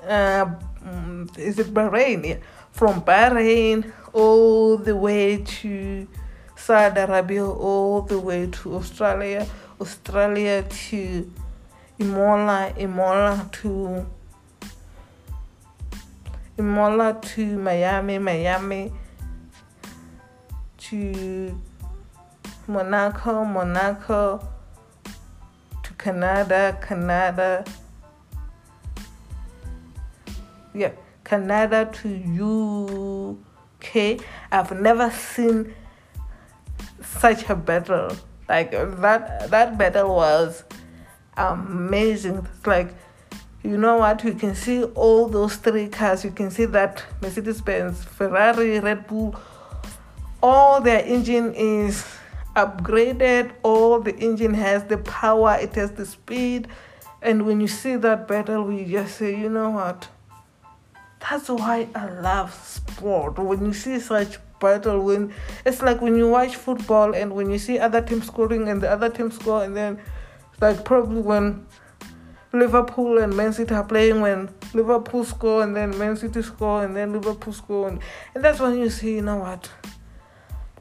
uh, 0.02 0.46
mm, 0.84 1.38
is 1.38 1.58
it 1.58 1.72
Bahrain? 1.72 2.26
Yeah. 2.26 2.36
From 2.72 3.02
Bahrain 3.02 3.92
all 4.12 4.76
the 4.76 4.96
way 4.96 5.38
to 5.38 6.08
Saudi 6.56 7.00
Arabia, 7.00 7.46
all 7.46 8.02
the 8.02 8.18
way 8.18 8.46
to 8.46 8.76
Australia, 8.76 9.46
Australia 9.80 10.62
to 10.62 11.30
Imola, 11.98 12.72
Imola 12.78 13.48
to 13.52 14.06
Imola 16.58 17.18
to 17.20 17.58
Miami, 17.58 18.18
Miami 18.18 18.92
to 20.78 21.60
Monaco, 22.66 23.44
Monaco 23.44 24.48
to 25.82 25.92
Canada, 25.94 26.78
Canada 26.80 27.64
yeah, 30.74 30.92
Canada 31.24 31.88
to 31.92 33.36
UK. 33.80 34.20
I've 34.50 34.72
never 34.80 35.10
seen 35.10 35.74
such 37.02 37.48
a 37.48 37.54
battle. 37.54 38.16
Like 38.48 38.70
that 38.72 39.50
that 39.50 39.78
battle 39.78 40.14
was 40.16 40.64
amazing. 41.36 42.46
Like 42.66 42.94
you 43.62 43.76
know 43.76 43.98
what, 43.98 44.24
you 44.24 44.34
can 44.34 44.54
see 44.54 44.84
all 44.84 45.28
those 45.28 45.56
three 45.56 45.88
cars, 45.88 46.24
you 46.24 46.30
can 46.30 46.50
see 46.50 46.64
that 46.66 47.04
Mercedes 47.20 47.60
Benz, 47.60 48.02
Ferrari, 48.04 48.80
Red 48.80 49.06
Bull, 49.06 49.36
all 50.42 50.80
their 50.80 51.04
engine 51.04 51.54
is 51.54 52.04
upgraded, 52.56 53.52
all 53.62 54.00
the 54.00 54.16
engine 54.16 54.54
has 54.54 54.84
the 54.84 54.98
power, 54.98 55.56
it 55.60 55.74
has 55.74 55.92
the 55.92 56.04
speed. 56.04 56.68
And 57.22 57.46
when 57.46 57.60
you 57.60 57.68
see 57.68 57.94
that 57.96 58.26
battle, 58.26 58.64
we 58.64 58.84
just 58.84 59.16
say, 59.16 59.38
you 59.38 59.48
know 59.48 59.70
what? 59.70 60.08
That's 61.20 61.48
why 61.48 61.86
I 61.94 62.10
love 62.10 62.52
sport. 62.52 63.38
When 63.38 63.64
you 63.64 63.72
see 63.72 64.00
such 64.00 64.38
battle, 64.58 65.00
when 65.04 65.32
it's 65.64 65.82
like 65.82 66.00
when 66.00 66.16
you 66.16 66.28
watch 66.28 66.56
football 66.56 67.14
and 67.14 67.32
when 67.32 67.48
you 67.48 67.58
see 67.58 67.78
other 67.78 68.00
teams 68.02 68.26
scoring 68.26 68.68
and 68.68 68.80
the 68.80 68.90
other 68.90 69.08
team 69.08 69.30
score, 69.30 69.62
and 69.62 69.76
then 69.76 70.00
like 70.60 70.84
probably 70.84 71.20
when 71.20 71.64
Liverpool 72.52 73.18
and 73.18 73.34
Man 73.36 73.52
City 73.52 73.74
are 73.74 73.84
playing, 73.84 74.20
when 74.20 74.50
Liverpool 74.74 75.24
score 75.24 75.62
and 75.62 75.74
then 75.74 75.96
Man 75.98 76.16
City 76.16 76.42
score 76.42 76.84
and 76.84 76.94
then 76.94 77.12
Liverpool 77.12 77.52
score, 77.52 77.88
and, 77.88 78.00
and 78.34 78.44
that's 78.44 78.60
when 78.60 78.78
you 78.78 78.90
see, 78.90 79.16
you 79.16 79.22
know 79.22 79.38
what? 79.38 79.70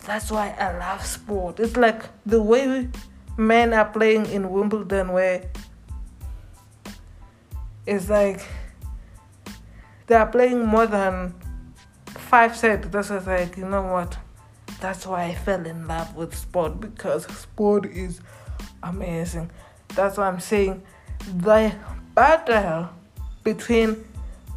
That's 0.05 0.31
why 0.31 0.55
I 0.60 0.77
love 0.77 1.05
sport. 1.05 1.60
It's 1.60 1.77
like 1.77 2.03
the 2.25 2.41
way 2.41 2.89
men 3.38 3.73
are 3.73 3.86
playing 3.86 4.25
in 4.27 4.49
Wimbledon, 4.49 5.13
where 5.13 5.49
it's 7.86 8.10
like 8.10 8.41
they 10.07 10.15
are 10.15 10.27
playing 10.27 10.65
more 10.65 10.88
than 10.88 11.34
five 12.05 12.57
sets. 12.57 12.88
This 12.88 13.12
is 13.12 13.27
like, 13.27 13.57
you 13.57 13.65
know 13.65 13.84
what? 13.84 14.17
That's 14.81 15.05
why 15.05 15.25
I 15.25 15.36
fell 15.36 15.65
in 15.65 15.88
love 15.88 16.15
with 16.15 16.36
sport 16.36 16.79
because 16.81 17.25
sport 17.25 17.86
is 17.86 18.19
amazing. 18.81 19.51
That's 19.89 20.17
why 20.17 20.27
I'm 20.27 20.39
saying 20.39 20.81
the 21.38 21.73
battle 22.13 22.89
between 23.43 24.03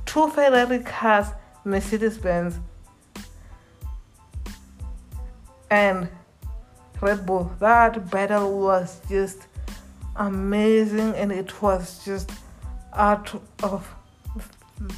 two 0.06 0.28
Ferrari 0.28 0.80
cars, 0.80 1.28
Mercedes 1.64 2.18
Benz, 2.18 2.58
and 5.70 6.08
Red 7.00 7.26
Bull. 7.26 7.52
That 7.58 8.10
battle 8.10 8.60
was 8.60 9.00
just 9.08 9.46
amazing 10.16 11.14
and 11.14 11.32
it 11.32 11.60
was 11.62 12.04
just 12.04 12.30
out 12.92 13.34
of 13.62 13.88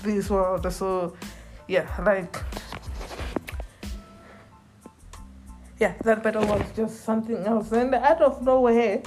this 0.03 0.31
world. 0.31 0.71
So 0.73 1.17
yeah, 1.69 1.89
like 2.05 2.37
yeah, 5.79 5.95
that 6.05 6.23
battle 6.23 6.47
was 6.47 6.63
just 6.75 7.05
something 7.05 7.37
else. 7.39 7.73
And 7.73 7.95
out 7.95 8.23
of 8.23 8.43
nowhere, 8.43 9.03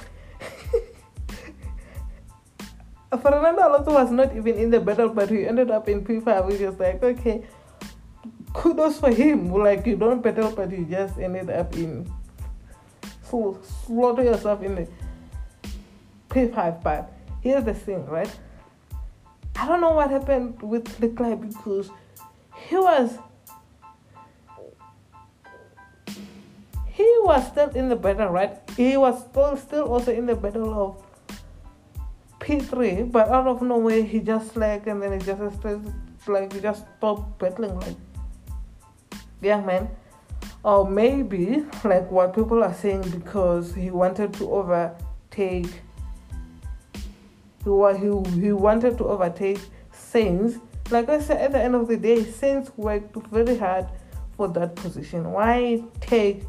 Fernando 3.18 3.66
Alonso 3.66 3.92
was 3.92 4.10
not 4.12 4.36
even 4.36 4.56
in 4.56 4.70
the 4.70 4.78
battle, 4.78 5.08
but 5.08 5.30
he 5.30 5.44
ended 5.46 5.70
up 5.70 5.88
in 5.88 6.04
P5. 6.04 6.46
We 6.46 6.58
just 6.58 6.78
like, 6.78 7.02
okay, 7.02 7.44
kudos 8.52 9.00
for 9.00 9.10
him. 9.10 9.50
Like, 9.50 9.84
you 9.84 9.96
don't 9.96 10.22
battle, 10.22 10.52
but 10.52 10.70
you 10.70 10.84
just 10.84 11.18
ended 11.18 11.50
up 11.50 11.74
in. 11.74 12.10
So, 13.24 13.58
slaughter 13.86 14.22
yourself 14.22 14.62
in 14.62 14.76
the 14.76 14.88
P5. 16.28 16.82
But 16.82 17.12
here's 17.40 17.64
the 17.64 17.74
thing, 17.74 18.06
right? 18.06 18.30
I 19.56 19.66
don't 19.66 19.80
know 19.80 19.92
what 19.92 20.10
happened 20.10 20.62
with 20.62 21.00
Leclerc 21.00 21.40
because 21.40 21.90
he 22.68 22.76
was 22.76 23.18
he 26.86 27.04
was 27.22 27.46
still 27.48 27.70
in 27.70 27.88
the 27.88 27.96
battle, 27.96 28.28
right? 28.28 28.58
He 28.76 28.96
was 28.96 29.24
still 29.24 29.56
still 29.56 29.84
also 29.84 30.12
in 30.12 30.26
the 30.26 30.36
battle 30.36 30.72
of 30.72 31.09
P3, 32.50 33.12
but 33.12 33.28
out 33.28 33.46
of 33.46 33.62
nowhere 33.62 34.02
he 34.02 34.18
just 34.18 34.56
like 34.56 34.88
and 34.88 35.00
then 35.00 35.12
he 35.12 35.24
just 35.24 35.60
started 35.60 35.94
like 36.26 36.52
he 36.52 36.60
just 36.60 36.84
stopped 36.98 37.38
battling 37.38 37.78
like 37.78 37.96
young 39.40 39.64
man. 39.64 39.88
Or 40.64 40.88
maybe 40.88 41.64
like 41.84 42.10
what 42.10 42.34
people 42.34 42.64
are 42.64 42.74
saying 42.74 43.08
because 43.10 43.72
he 43.72 43.90
wanted 43.90 44.34
to 44.34 44.50
overtake 44.50 45.70
he, 47.64 47.70
he, 47.70 48.40
he 48.40 48.52
wanted 48.52 48.98
to 48.98 49.04
overtake 49.04 49.60
Sainz. 49.92 50.60
Like 50.90 51.08
I 51.08 51.20
said, 51.20 51.36
at 51.40 51.52
the 51.52 51.62
end 51.62 51.76
of 51.76 51.86
the 51.86 51.96
day, 51.96 52.24
Sainz 52.24 52.76
worked 52.76 53.14
very 53.28 53.56
hard 53.56 53.86
for 54.36 54.48
that 54.48 54.74
position. 54.74 55.30
Why 55.30 55.84
take 56.00 56.42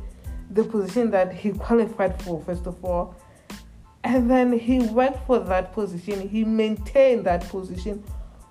the 0.50 0.64
position 0.64 1.12
that 1.12 1.32
he 1.32 1.52
qualified 1.52 2.20
for, 2.24 2.42
first 2.42 2.66
of 2.66 2.84
all? 2.84 3.16
And 4.04 4.30
then 4.30 4.52
he 4.52 4.80
worked 4.80 5.26
for 5.28 5.40
that 5.40 5.74
position, 5.74 6.28
he 6.28 6.44
maintained 6.44 7.26
that 7.26 7.48
position. 7.50 8.04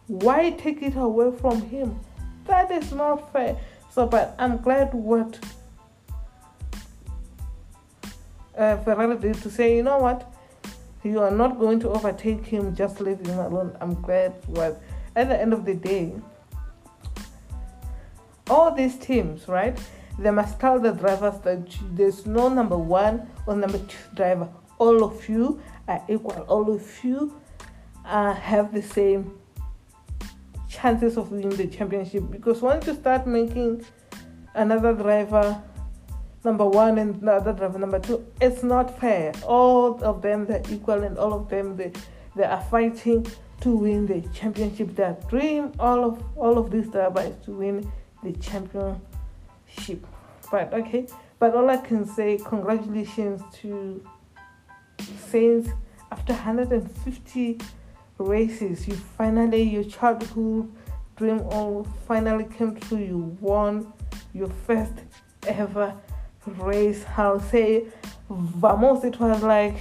Why 0.06 0.50
take 0.50 0.82
it 0.82 0.96
away 0.96 1.36
from 1.36 1.62
him? 1.62 1.98
That 2.46 2.70
is 2.70 2.92
not 2.92 3.32
fair. 3.32 3.56
So, 3.92 4.06
but 4.06 4.34
I'm 4.38 4.58
glad 4.58 4.94
what 4.94 5.38
uh, 8.56 8.76
Ferrari 8.78 9.16
did 9.18 9.34
to 9.42 9.50
say, 9.50 9.76
you 9.76 9.82
know 9.82 9.98
what? 9.98 10.32
You 11.02 11.20
are 11.20 11.30
not 11.30 11.58
going 11.58 11.80
to 11.80 11.90
overtake 11.90 12.44
him, 12.44 12.74
just 12.76 13.00
leave 13.00 13.20
him 13.26 13.38
alone. 13.38 13.76
I'm 13.80 14.00
glad 14.00 14.34
what 14.46 14.80
at 15.16 15.28
the 15.28 15.40
end 15.40 15.52
of 15.52 15.64
the 15.64 15.74
day, 15.74 16.12
all 18.48 18.72
these 18.74 18.96
teams, 18.96 19.48
right? 19.48 19.78
They 20.18 20.30
must 20.30 20.60
tell 20.60 20.78
the 20.78 20.92
drivers 20.92 21.40
that 21.40 21.74
there's 21.92 22.26
no 22.26 22.48
number 22.48 22.76
one 22.76 23.28
or 23.46 23.56
number 23.56 23.78
two 23.78 23.96
driver. 24.14 24.48
All 24.80 25.04
of 25.04 25.28
you 25.28 25.60
are 25.86 26.02
equal. 26.08 26.40
All 26.48 26.72
of 26.72 27.04
you 27.04 27.38
uh, 28.04 28.32
have 28.32 28.72
the 28.72 28.82
same 28.82 29.38
chances 30.68 31.16
of 31.16 31.30
winning 31.30 31.50
the 31.50 31.66
championship. 31.66 32.30
Because 32.30 32.62
once 32.62 32.86
you 32.86 32.94
start 32.94 33.26
making 33.26 33.84
another 34.54 34.94
driver 34.94 35.62
number 36.44 36.64
one 36.64 36.98
and 36.98 37.20
another 37.22 37.52
driver 37.52 37.78
number 37.78 37.98
two. 37.98 38.26
It's 38.40 38.62
not 38.62 38.98
fair. 38.98 39.32
All 39.44 40.02
of 40.02 40.22
them 40.22 40.46
they're 40.46 40.62
equal 40.70 41.02
and 41.04 41.18
all 41.18 41.34
of 41.34 41.48
them 41.48 41.76
they 41.76 41.92
they 42.36 42.44
are 42.44 42.62
fighting 42.62 43.26
to 43.60 43.76
win 43.76 44.06
the 44.06 44.22
championship. 44.32 44.94
Their 44.96 45.18
dream, 45.28 45.72
all 45.78 46.04
of 46.04 46.22
all 46.36 46.58
of 46.58 46.70
these 46.70 46.88
drivers 46.88 47.34
to 47.44 47.52
win 47.52 47.90
the 48.22 48.32
championship. 48.32 50.06
But 50.50 50.72
okay, 50.72 51.06
but 51.38 51.54
all 51.54 51.68
I 51.68 51.76
can 51.76 52.06
say, 52.06 52.38
congratulations 52.38 53.42
to 53.60 54.02
Sainz 55.00 55.72
after 56.12 56.32
150 56.32 57.58
races. 58.18 58.86
You 58.86 58.94
finally 58.94 59.62
your 59.62 59.84
childhood 59.84 60.72
dream 61.16 61.40
all 61.50 61.86
finally 62.06 62.44
came 62.44 62.76
true. 62.76 62.98
You 62.98 63.36
won 63.40 63.92
your 64.32 64.48
first 64.66 64.94
ever 65.46 65.94
race. 66.46 67.04
I'll 67.16 67.40
say, 67.40 67.86
vamos. 68.28 69.04
It 69.04 69.18
was 69.20 69.42
like 69.42 69.76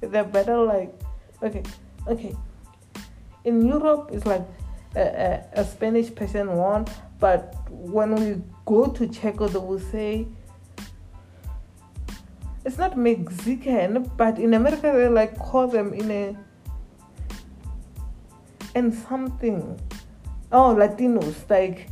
the 0.00 0.24
battle, 0.24 0.66
like 0.66 0.92
okay, 1.42 1.62
okay. 2.06 2.36
In 3.44 3.66
Europe, 3.66 4.10
it's 4.12 4.26
like 4.26 4.46
a, 4.96 5.00
a, 5.00 5.60
a 5.60 5.64
Spanish 5.64 6.14
person 6.14 6.56
won, 6.56 6.86
but 7.18 7.54
when 7.70 8.14
we 8.14 8.42
go 8.66 8.86
to 8.86 9.06
Checo, 9.06 9.50
they 9.50 9.58
will 9.58 9.78
say 9.78 10.26
it's 12.64 12.78
not 12.78 12.96
Mexican, 12.96 14.10
but 14.16 14.38
in 14.38 14.54
America 14.54 14.92
they 14.94 15.08
like 15.08 15.38
call 15.38 15.68
them 15.68 15.92
in 15.94 16.10
a 16.10 16.36
and 18.74 18.94
something. 18.94 19.78
Oh, 20.52 20.74
Latinos, 20.74 21.48
like 21.48 21.88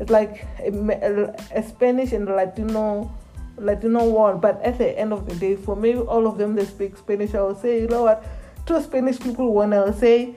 it's 0.00 0.10
like 0.10 0.46
a, 0.60 1.34
a 1.54 1.62
Spanish 1.62 2.12
and 2.12 2.26
Latino 2.26 3.12
Latino 3.58 4.08
war. 4.08 4.34
But 4.36 4.60
at 4.62 4.78
the 4.78 4.98
end 4.98 5.12
of 5.12 5.28
the 5.28 5.34
day, 5.36 5.56
for 5.56 5.76
me, 5.76 5.96
all 5.96 6.26
of 6.26 6.38
them 6.38 6.54
they 6.54 6.64
speak 6.64 6.96
Spanish. 6.96 7.34
I 7.34 7.40
will 7.42 7.54
say, 7.54 7.80
you 7.80 7.88
know 7.88 8.04
what? 8.04 8.24
Two 8.66 8.80
Spanish 8.82 9.18
people 9.18 9.52
when 9.52 9.72
I'll 9.72 9.92
say, 9.92 10.36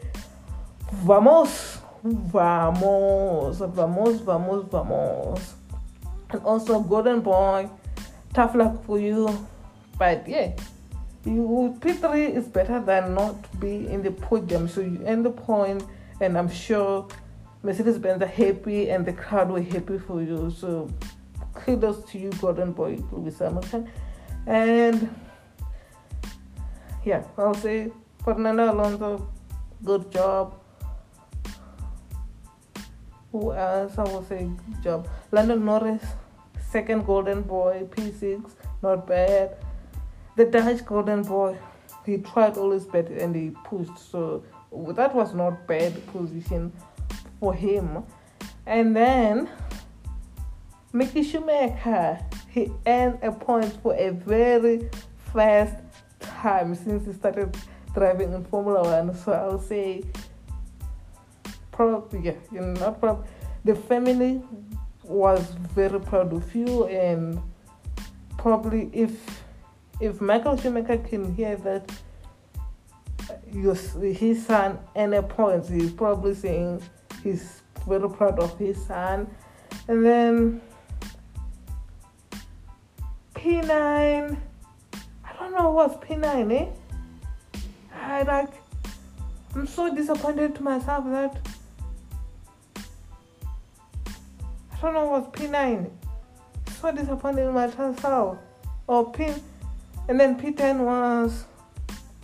vamos, 1.03 1.79
vamos, 2.03 3.59
vamos, 3.59 4.21
vamos, 4.21 4.65
vamos. 4.69 5.53
And 6.31 6.41
also, 6.43 6.79
Golden 6.79 7.21
Boy, 7.21 7.69
tough 8.33 8.55
luck 8.55 8.85
for 8.85 8.99
you. 8.99 9.47
But 9.99 10.27
yeah, 10.27 10.53
you 11.25 11.77
P3 11.81 12.35
is 12.35 12.47
better 12.47 12.79
than 12.79 13.13
not 13.13 13.59
be 13.59 13.87
in 13.87 14.01
the 14.01 14.11
podium. 14.11 14.67
So 14.67 14.81
you 14.81 15.03
end 15.05 15.25
the 15.25 15.29
point, 15.29 15.83
and 16.21 16.37
I'm 16.37 16.49
sure 16.49 17.07
Mercedes 17.61 17.97
Benz 17.97 18.23
are 18.23 18.27
happy 18.27 18.89
and 18.89 19.05
the 19.05 19.11
crowd 19.11 19.51
were 19.51 19.61
happy 19.61 19.99
for 19.99 20.21
you. 20.21 20.49
So 20.49 20.89
kudos 21.53 22.09
to 22.11 22.17
you, 22.17 22.29
Golden 22.39 22.71
Boy 22.71 22.99
Lewis 23.11 23.39
Hamilton. 23.39 23.89
And 24.47 25.13
yeah, 27.03 27.23
I'll 27.37 27.53
say 27.53 27.91
Fernando 28.23 28.71
Alonso, 28.71 29.29
good 29.83 30.09
job. 30.11 30.55
Who 33.33 33.51
else? 33.51 33.97
I 33.97 34.03
will 34.03 34.23
say 34.23 34.49
good 34.65 34.83
job. 34.83 35.07
Lando 35.31 35.55
Norris, 35.55 36.03
second 36.71 37.05
Golden 37.05 37.41
Boy, 37.41 37.87
P6, 37.91 38.49
not 38.81 39.05
bad. 39.05 39.57
The 40.39 40.45
Dutch 40.45 40.85
Golden 40.85 41.21
Boy, 41.23 41.57
he 42.05 42.19
tried 42.19 42.55
all 42.55 42.71
his 42.71 42.85
best 42.85 43.09
and 43.09 43.35
he 43.35 43.51
pushed. 43.65 43.99
So 43.99 44.41
that 44.95 45.13
was 45.13 45.33
not 45.33 45.67
bad 45.67 46.07
position 46.13 46.71
for 47.41 47.53
him. 47.53 48.05
And 48.65 48.95
then 48.95 49.49
Mickey 50.93 51.23
Schumacher, 51.23 52.19
he 52.49 52.71
earned 52.87 53.19
a 53.21 53.33
point 53.33 53.81
for 53.83 53.93
a 53.95 54.11
very 54.11 54.89
fast 55.33 55.75
time 56.21 56.73
since 56.73 57.05
he 57.05 57.11
started 57.11 57.57
driving 57.93 58.31
in 58.31 58.45
Formula 58.45 58.81
One. 58.81 59.13
So 59.17 59.33
I'll 59.33 59.59
say, 59.59 60.05
probably, 61.73 62.21
yeah, 62.21 62.35
you 62.49 62.61
know, 62.61 62.79
not 62.79 63.01
probably. 63.01 63.27
The 63.65 63.75
family 63.75 64.41
was 65.03 65.51
very 65.75 65.99
proud 65.99 66.31
of 66.31 66.55
you, 66.55 66.85
and 66.85 67.41
probably 68.37 68.89
if 68.93 69.43
if 69.99 70.21
Michael 70.21 70.57
Schumacher 70.57 70.97
can 70.97 71.33
hear 71.35 71.55
that 71.57 71.91
your 73.51 73.75
his 73.75 74.45
son 74.45 74.79
earned 74.95 75.29
points, 75.29 75.69
he's 75.69 75.91
probably 75.91 76.33
saying 76.33 76.81
he's 77.23 77.61
very 77.87 78.09
proud 78.09 78.39
of 78.39 78.57
his 78.57 78.83
son. 78.85 79.27
And 79.87 80.05
then 80.05 80.61
P9, 83.35 84.37
I 85.23 85.33
don't 85.39 85.51
know 85.53 85.71
what's 85.71 85.95
P9, 86.05 86.51
eh? 86.51 86.67
I 87.93 88.23
like, 88.23 88.49
I'm 89.55 89.67
so 89.67 89.93
disappointed 89.93 90.55
to 90.55 90.63
myself 90.63 91.05
that 91.05 91.37
I 94.71 94.81
don't 94.81 94.93
know 94.93 95.05
what's 95.05 95.27
P9. 95.37 95.89
So 96.79 96.91
disappointed 96.91 97.47
in 97.47 97.53
myself. 97.53 98.37
Or 98.87 99.11
P, 99.11 99.33
and 100.09 100.19
then 100.19 100.39
P10 100.39 100.79
was 100.79 101.45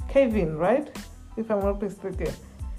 Kevin, 0.09 0.57
right? 0.57 0.89
If 1.37 1.51
I'm 1.51 1.59
not 1.59 1.79
mistaken. 1.79 2.33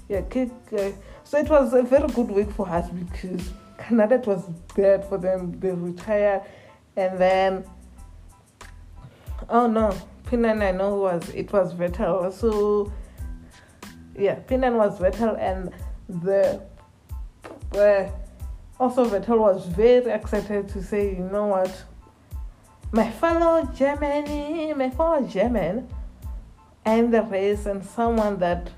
Yeah, 0.09 0.21
K, 0.21 0.51
uh, 0.73 0.91
so 1.23 1.37
it 1.37 1.49
was 1.49 1.73
a 1.73 1.81
very 1.81 2.07
good 2.09 2.29
week 2.29 2.51
for 2.51 2.67
us 2.67 2.89
because 2.89 3.49
Canada 3.77 4.21
was 4.25 4.43
bad 4.75 5.05
for 5.05 5.17
them. 5.17 5.57
They 5.59 5.71
retired, 5.71 6.41
and 6.97 7.17
then 7.17 7.65
oh 9.49 9.67
no, 9.67 9.95
P9 10.25 10.61
I 10.61 10.71
know 10.71 10.95
was 10.95 11.29
it 11.29 11.51
was 11.53 11.73
Vettel. 11.73 12.31
So 12.33 12.91
yeah, 14.17 14.39
P9 14.39 14.75
was 14.75 14.99
Vettel, 14.99 15.37
and 15.39 15.71
the 16.21 16.61
uh, 17.73 18.09
also 18.79 19.09
Vettel 19.09 19.39
was 19.39 19.67
very 19.67 20.11
excited 20.11 20.67
to 20.69 20.83
say, 20.83 21.15
you 21.15 21.23
know 21.23 21.47
what, 21.47 21.83
my 22.91 23.09
fellow 23.11 23.65
Germany, 23.73 24.73
my 24.73 24.89
fellow 24.89 25.25
German, 25.27 25.87
and 26.85 27.13
the 27.13 27.21
race, 27.23 27.65
and 27.65 27.85
someone 27.85 28.39
that 28.39 28.69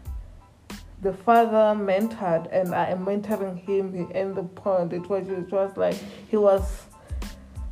the 1.02 1.14
father 1.14 1.80
mentored 1.80 2.48
and 2.52 2.76
I 2.76 2.88
am 2.88 3.06
mentoring 3.06 3.58
him 3.58 4.12
in 4.12 4.34
the 4.34 4.44
point. 4.44 4.94
It 4.94 5.08
was 5.10 5.30
it 5.30 5.52
was 5.52 5.78
like 5.78 5.96
he 6.30 6.38
was 6.38 6.86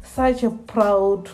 such 0.04 0.43
a 0.43 0.50
proud 0.50 1.30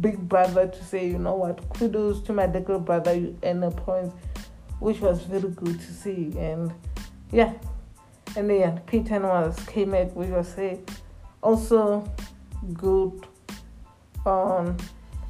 big 0.00 0.28
brother 0.28 0.68
to 0.68 0.84
say, 0.84 1.08
you 1.08 1.18
know 1.18 1.34
what, 1.34 1.68
kudos 1.70 2.22
to 2.22 2.32
my 2.32 2.46
little 2.46 2.78
brother 2.78 3.32
and 3.42 3.62
the 3.62 3.70
point 3.70 4.12
which 4.78 5.00
was 5.00 5.22
very 5.22 5.48
good 5.48 5.78
to 5.80 5.92
see. 5.92 6.32
And 6.38 6.72
yeah. 7.32 7.52
And 8.36 8.48
then 8.48 8.80
P10 8.86 9.22
was 9.22 9.58
came 9.66 9.94
at 9.94 10.14
we 10.16 10.26
will 10.26 10.44
say 10.44 10.80
also 11.42 12.08
good 12.72 13.26
um 14.26 14.76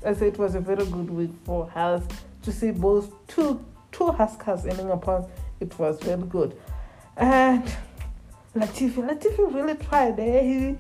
I 0.05 0.15
say 0.15 0.29
it 0.29 0.39
was 0.39 0.55
a 0.55 0.61
very 0.61 0.85
good 0.87 1.11
week 1.11 1.31
for 1.45 1.71
us 1.75 2.03
to 2.43 2.53
see 2.53 2.71
both 2.71 3.13
two 3.27 3.65
two 3.93 4.11
Haas 4.13 4.37
cars 4.37 4.67
ending 4.67 4.91
upon 4.91 5.29
it 5.61 5.79
was 5.79 6.01
very 6.01 6.23
good. 6.23 6.57
And 7.17 7.65
Latifi, 8.57 8.95
Latifi 8.95 9.55
really 9.55 9.75
tried. 9.75 10.19
Eh? 10.19 10.43
He, 10.43 10.79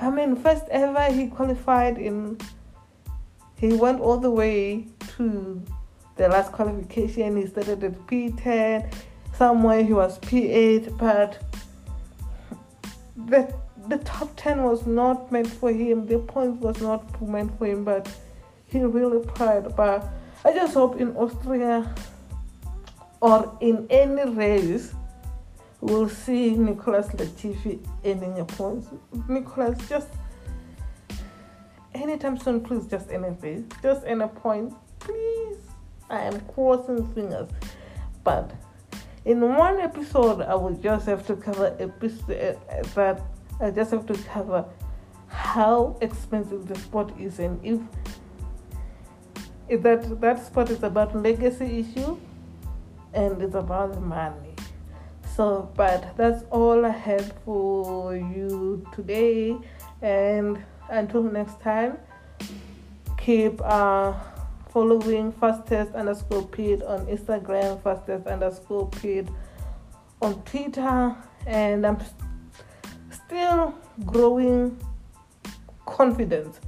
I 0.00 0.10
mean, 0.10 0.36
first 0.36 0.64
ever 0.70 1.12
he 1.12 1.28
qualified 1.28 1.98
in. 1.98 2.38
He 3.58 3.72
went 3.74 4.00
all 4.00 4.18
the 4.18 4.30
way 4.30 4.86
to 5.16 5.62
the 6.16 6.28
last 6.28 6.52
qualification. 6.52 7.36
He 7.36 7.46
started 7.46 7.84
at 7.84 8.06
P10. 8.06 8.92
Somewhere 9.34 9.84
he 9.84 9.92
was 9.92 10.18
P8, 10.20 10.96
but 10.96 11.42
the 13.16 13.54
the 13.88 13.98
top 13.98 14.30
10 14.36 14.62
was 14.62 14.86
not 14.86 15.30
meant 15.30 15.48
for 15.48 15.72
him. 15.72 16.06
The 16.06 16.18
points 16.18 16.60
was 16.60 16.80
not 16.80 17.20
meant 17.22 17.56
for 17.58 17.66
him, 17.66 17.84
but 17.84 18.08
he 18.66 18.80
really 18.80 19.26
tried. 19.34 19.74
But 19.76 20.08
I 20.44 20.52
just 20.52 20.74
hope 20.74 21.00
in 21.00 21.16
Austria 21.16 21.94
or 23.20 23.56
in 23.60 23.86
any 23.90 24.30
race, 24.30 24.94
we'll 25.80 26.08
see 26.08 26.50
Nicholas 26.56 27.08
Latifi 27.08 27.84
ending 28.04 28.38
a 28.38 28.44
point. 28.44 28.84
Nicholas, 29.28 29.78
just 29.88 30.08
anytime 31.94 32.38
soon, 32.38 32.60
please, 32.60 32.86
just 32.86 33.10
end 33.10 33.24
a 33.24 33.30
race, 33.30 33.64
just 33.82 34.04
end 34.06 34.22
a 34.22 34.28
point, 34.28 34.72
please. 34.98 35.56
I 36.08 36.20
am 36.20 36.40
crossing 36.40 37.06
fingers, 37.14 37.48
but 38.22 38.52
in 39.24 39.40
one 39.40 39.78
episode, 39.80 40.42
I 40.42 40.54
will 40.54 40.76
just 40.76 41.06
have 41.06 41.26
to 41.26 41.34
cover 41.34 41.74
episode 41.80 42.58
uh, 42.70 42.82
that 42.94 43.22
I 43.60 43.70
just 43.70 43.90
have 43.90 44.06
to 44.06 44.14
cover 44.14 44.64
how 45.28 45.96
expensive 46.00 46.66
the 46.66 46.76
sport 46.76 47.12
is 47.18 47.38
and 47.38 47.58
if, 47.64 47.80
if 49.68 49.82
that 49.82 50.20
that 50.20 50.44
sport 50.44 50.70
is 50.70 50.82
about 50.82 51.14
legacy 51.14 51.80
issue 51.80 52.18
and 53.14 53.42
it's 53.42 53.54
about 53.54 54.00
money. 54.02 54.54
So, 55.34 55.70
but 55.74 56.16
that's 56.16 56.44
all 56.50 56.86
I 56.86 56.90
have 56.90 57.32
for 57.44 58.16
you 58.16 58.86
today, 58.94 59.56
and 60.00 60.62
until 60.88 61.22
next 61.24 61.60
time, 61.60 61.98
keep 63.18 63.60
uh, 63.62 64.14
following 64.70 65.32
fastest 65.32 65.94
underscore 65.94 66.46
pid 66.46 66.82
on 66.84 67.04
Instagram, 67.06 67.82
fastest 67.82 68.26
underscore 68.26 68.88
pid 68.88 69.30
on 70.22 70.40
Twitter, 70.44 71.14
and 71.46 71.86
I'm 71.86 71.98
still 73.26 73.74
growing 74.04 74.76
confidence 75.84 76.60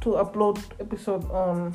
to 0.00 0.10
upload 0.10 0.58
episode 0.80 1.28
on 1.30 1.74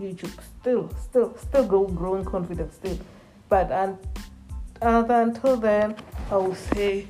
YouTube. 0.00 0.32
Still, 0.60 0.90
still, 0.96 1.36
still 1.36 1.66
go 1.66 1.86
growing 1.86 2.24
confidence 2.24 2.74
still. 2.74 2.98
But 3.48 3.70
and 3.70 3.98
until 4.80 5.56
then, 5.56 5.96
I 6.30 6.36
will 6.36 6.54
say 6.54 7.06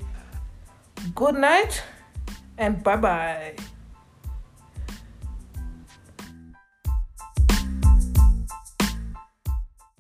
good 1.14 1.36
night 1.36 1.82
and 2.58 2.82
bye 2.82 2.96
bye. 2.96 3.56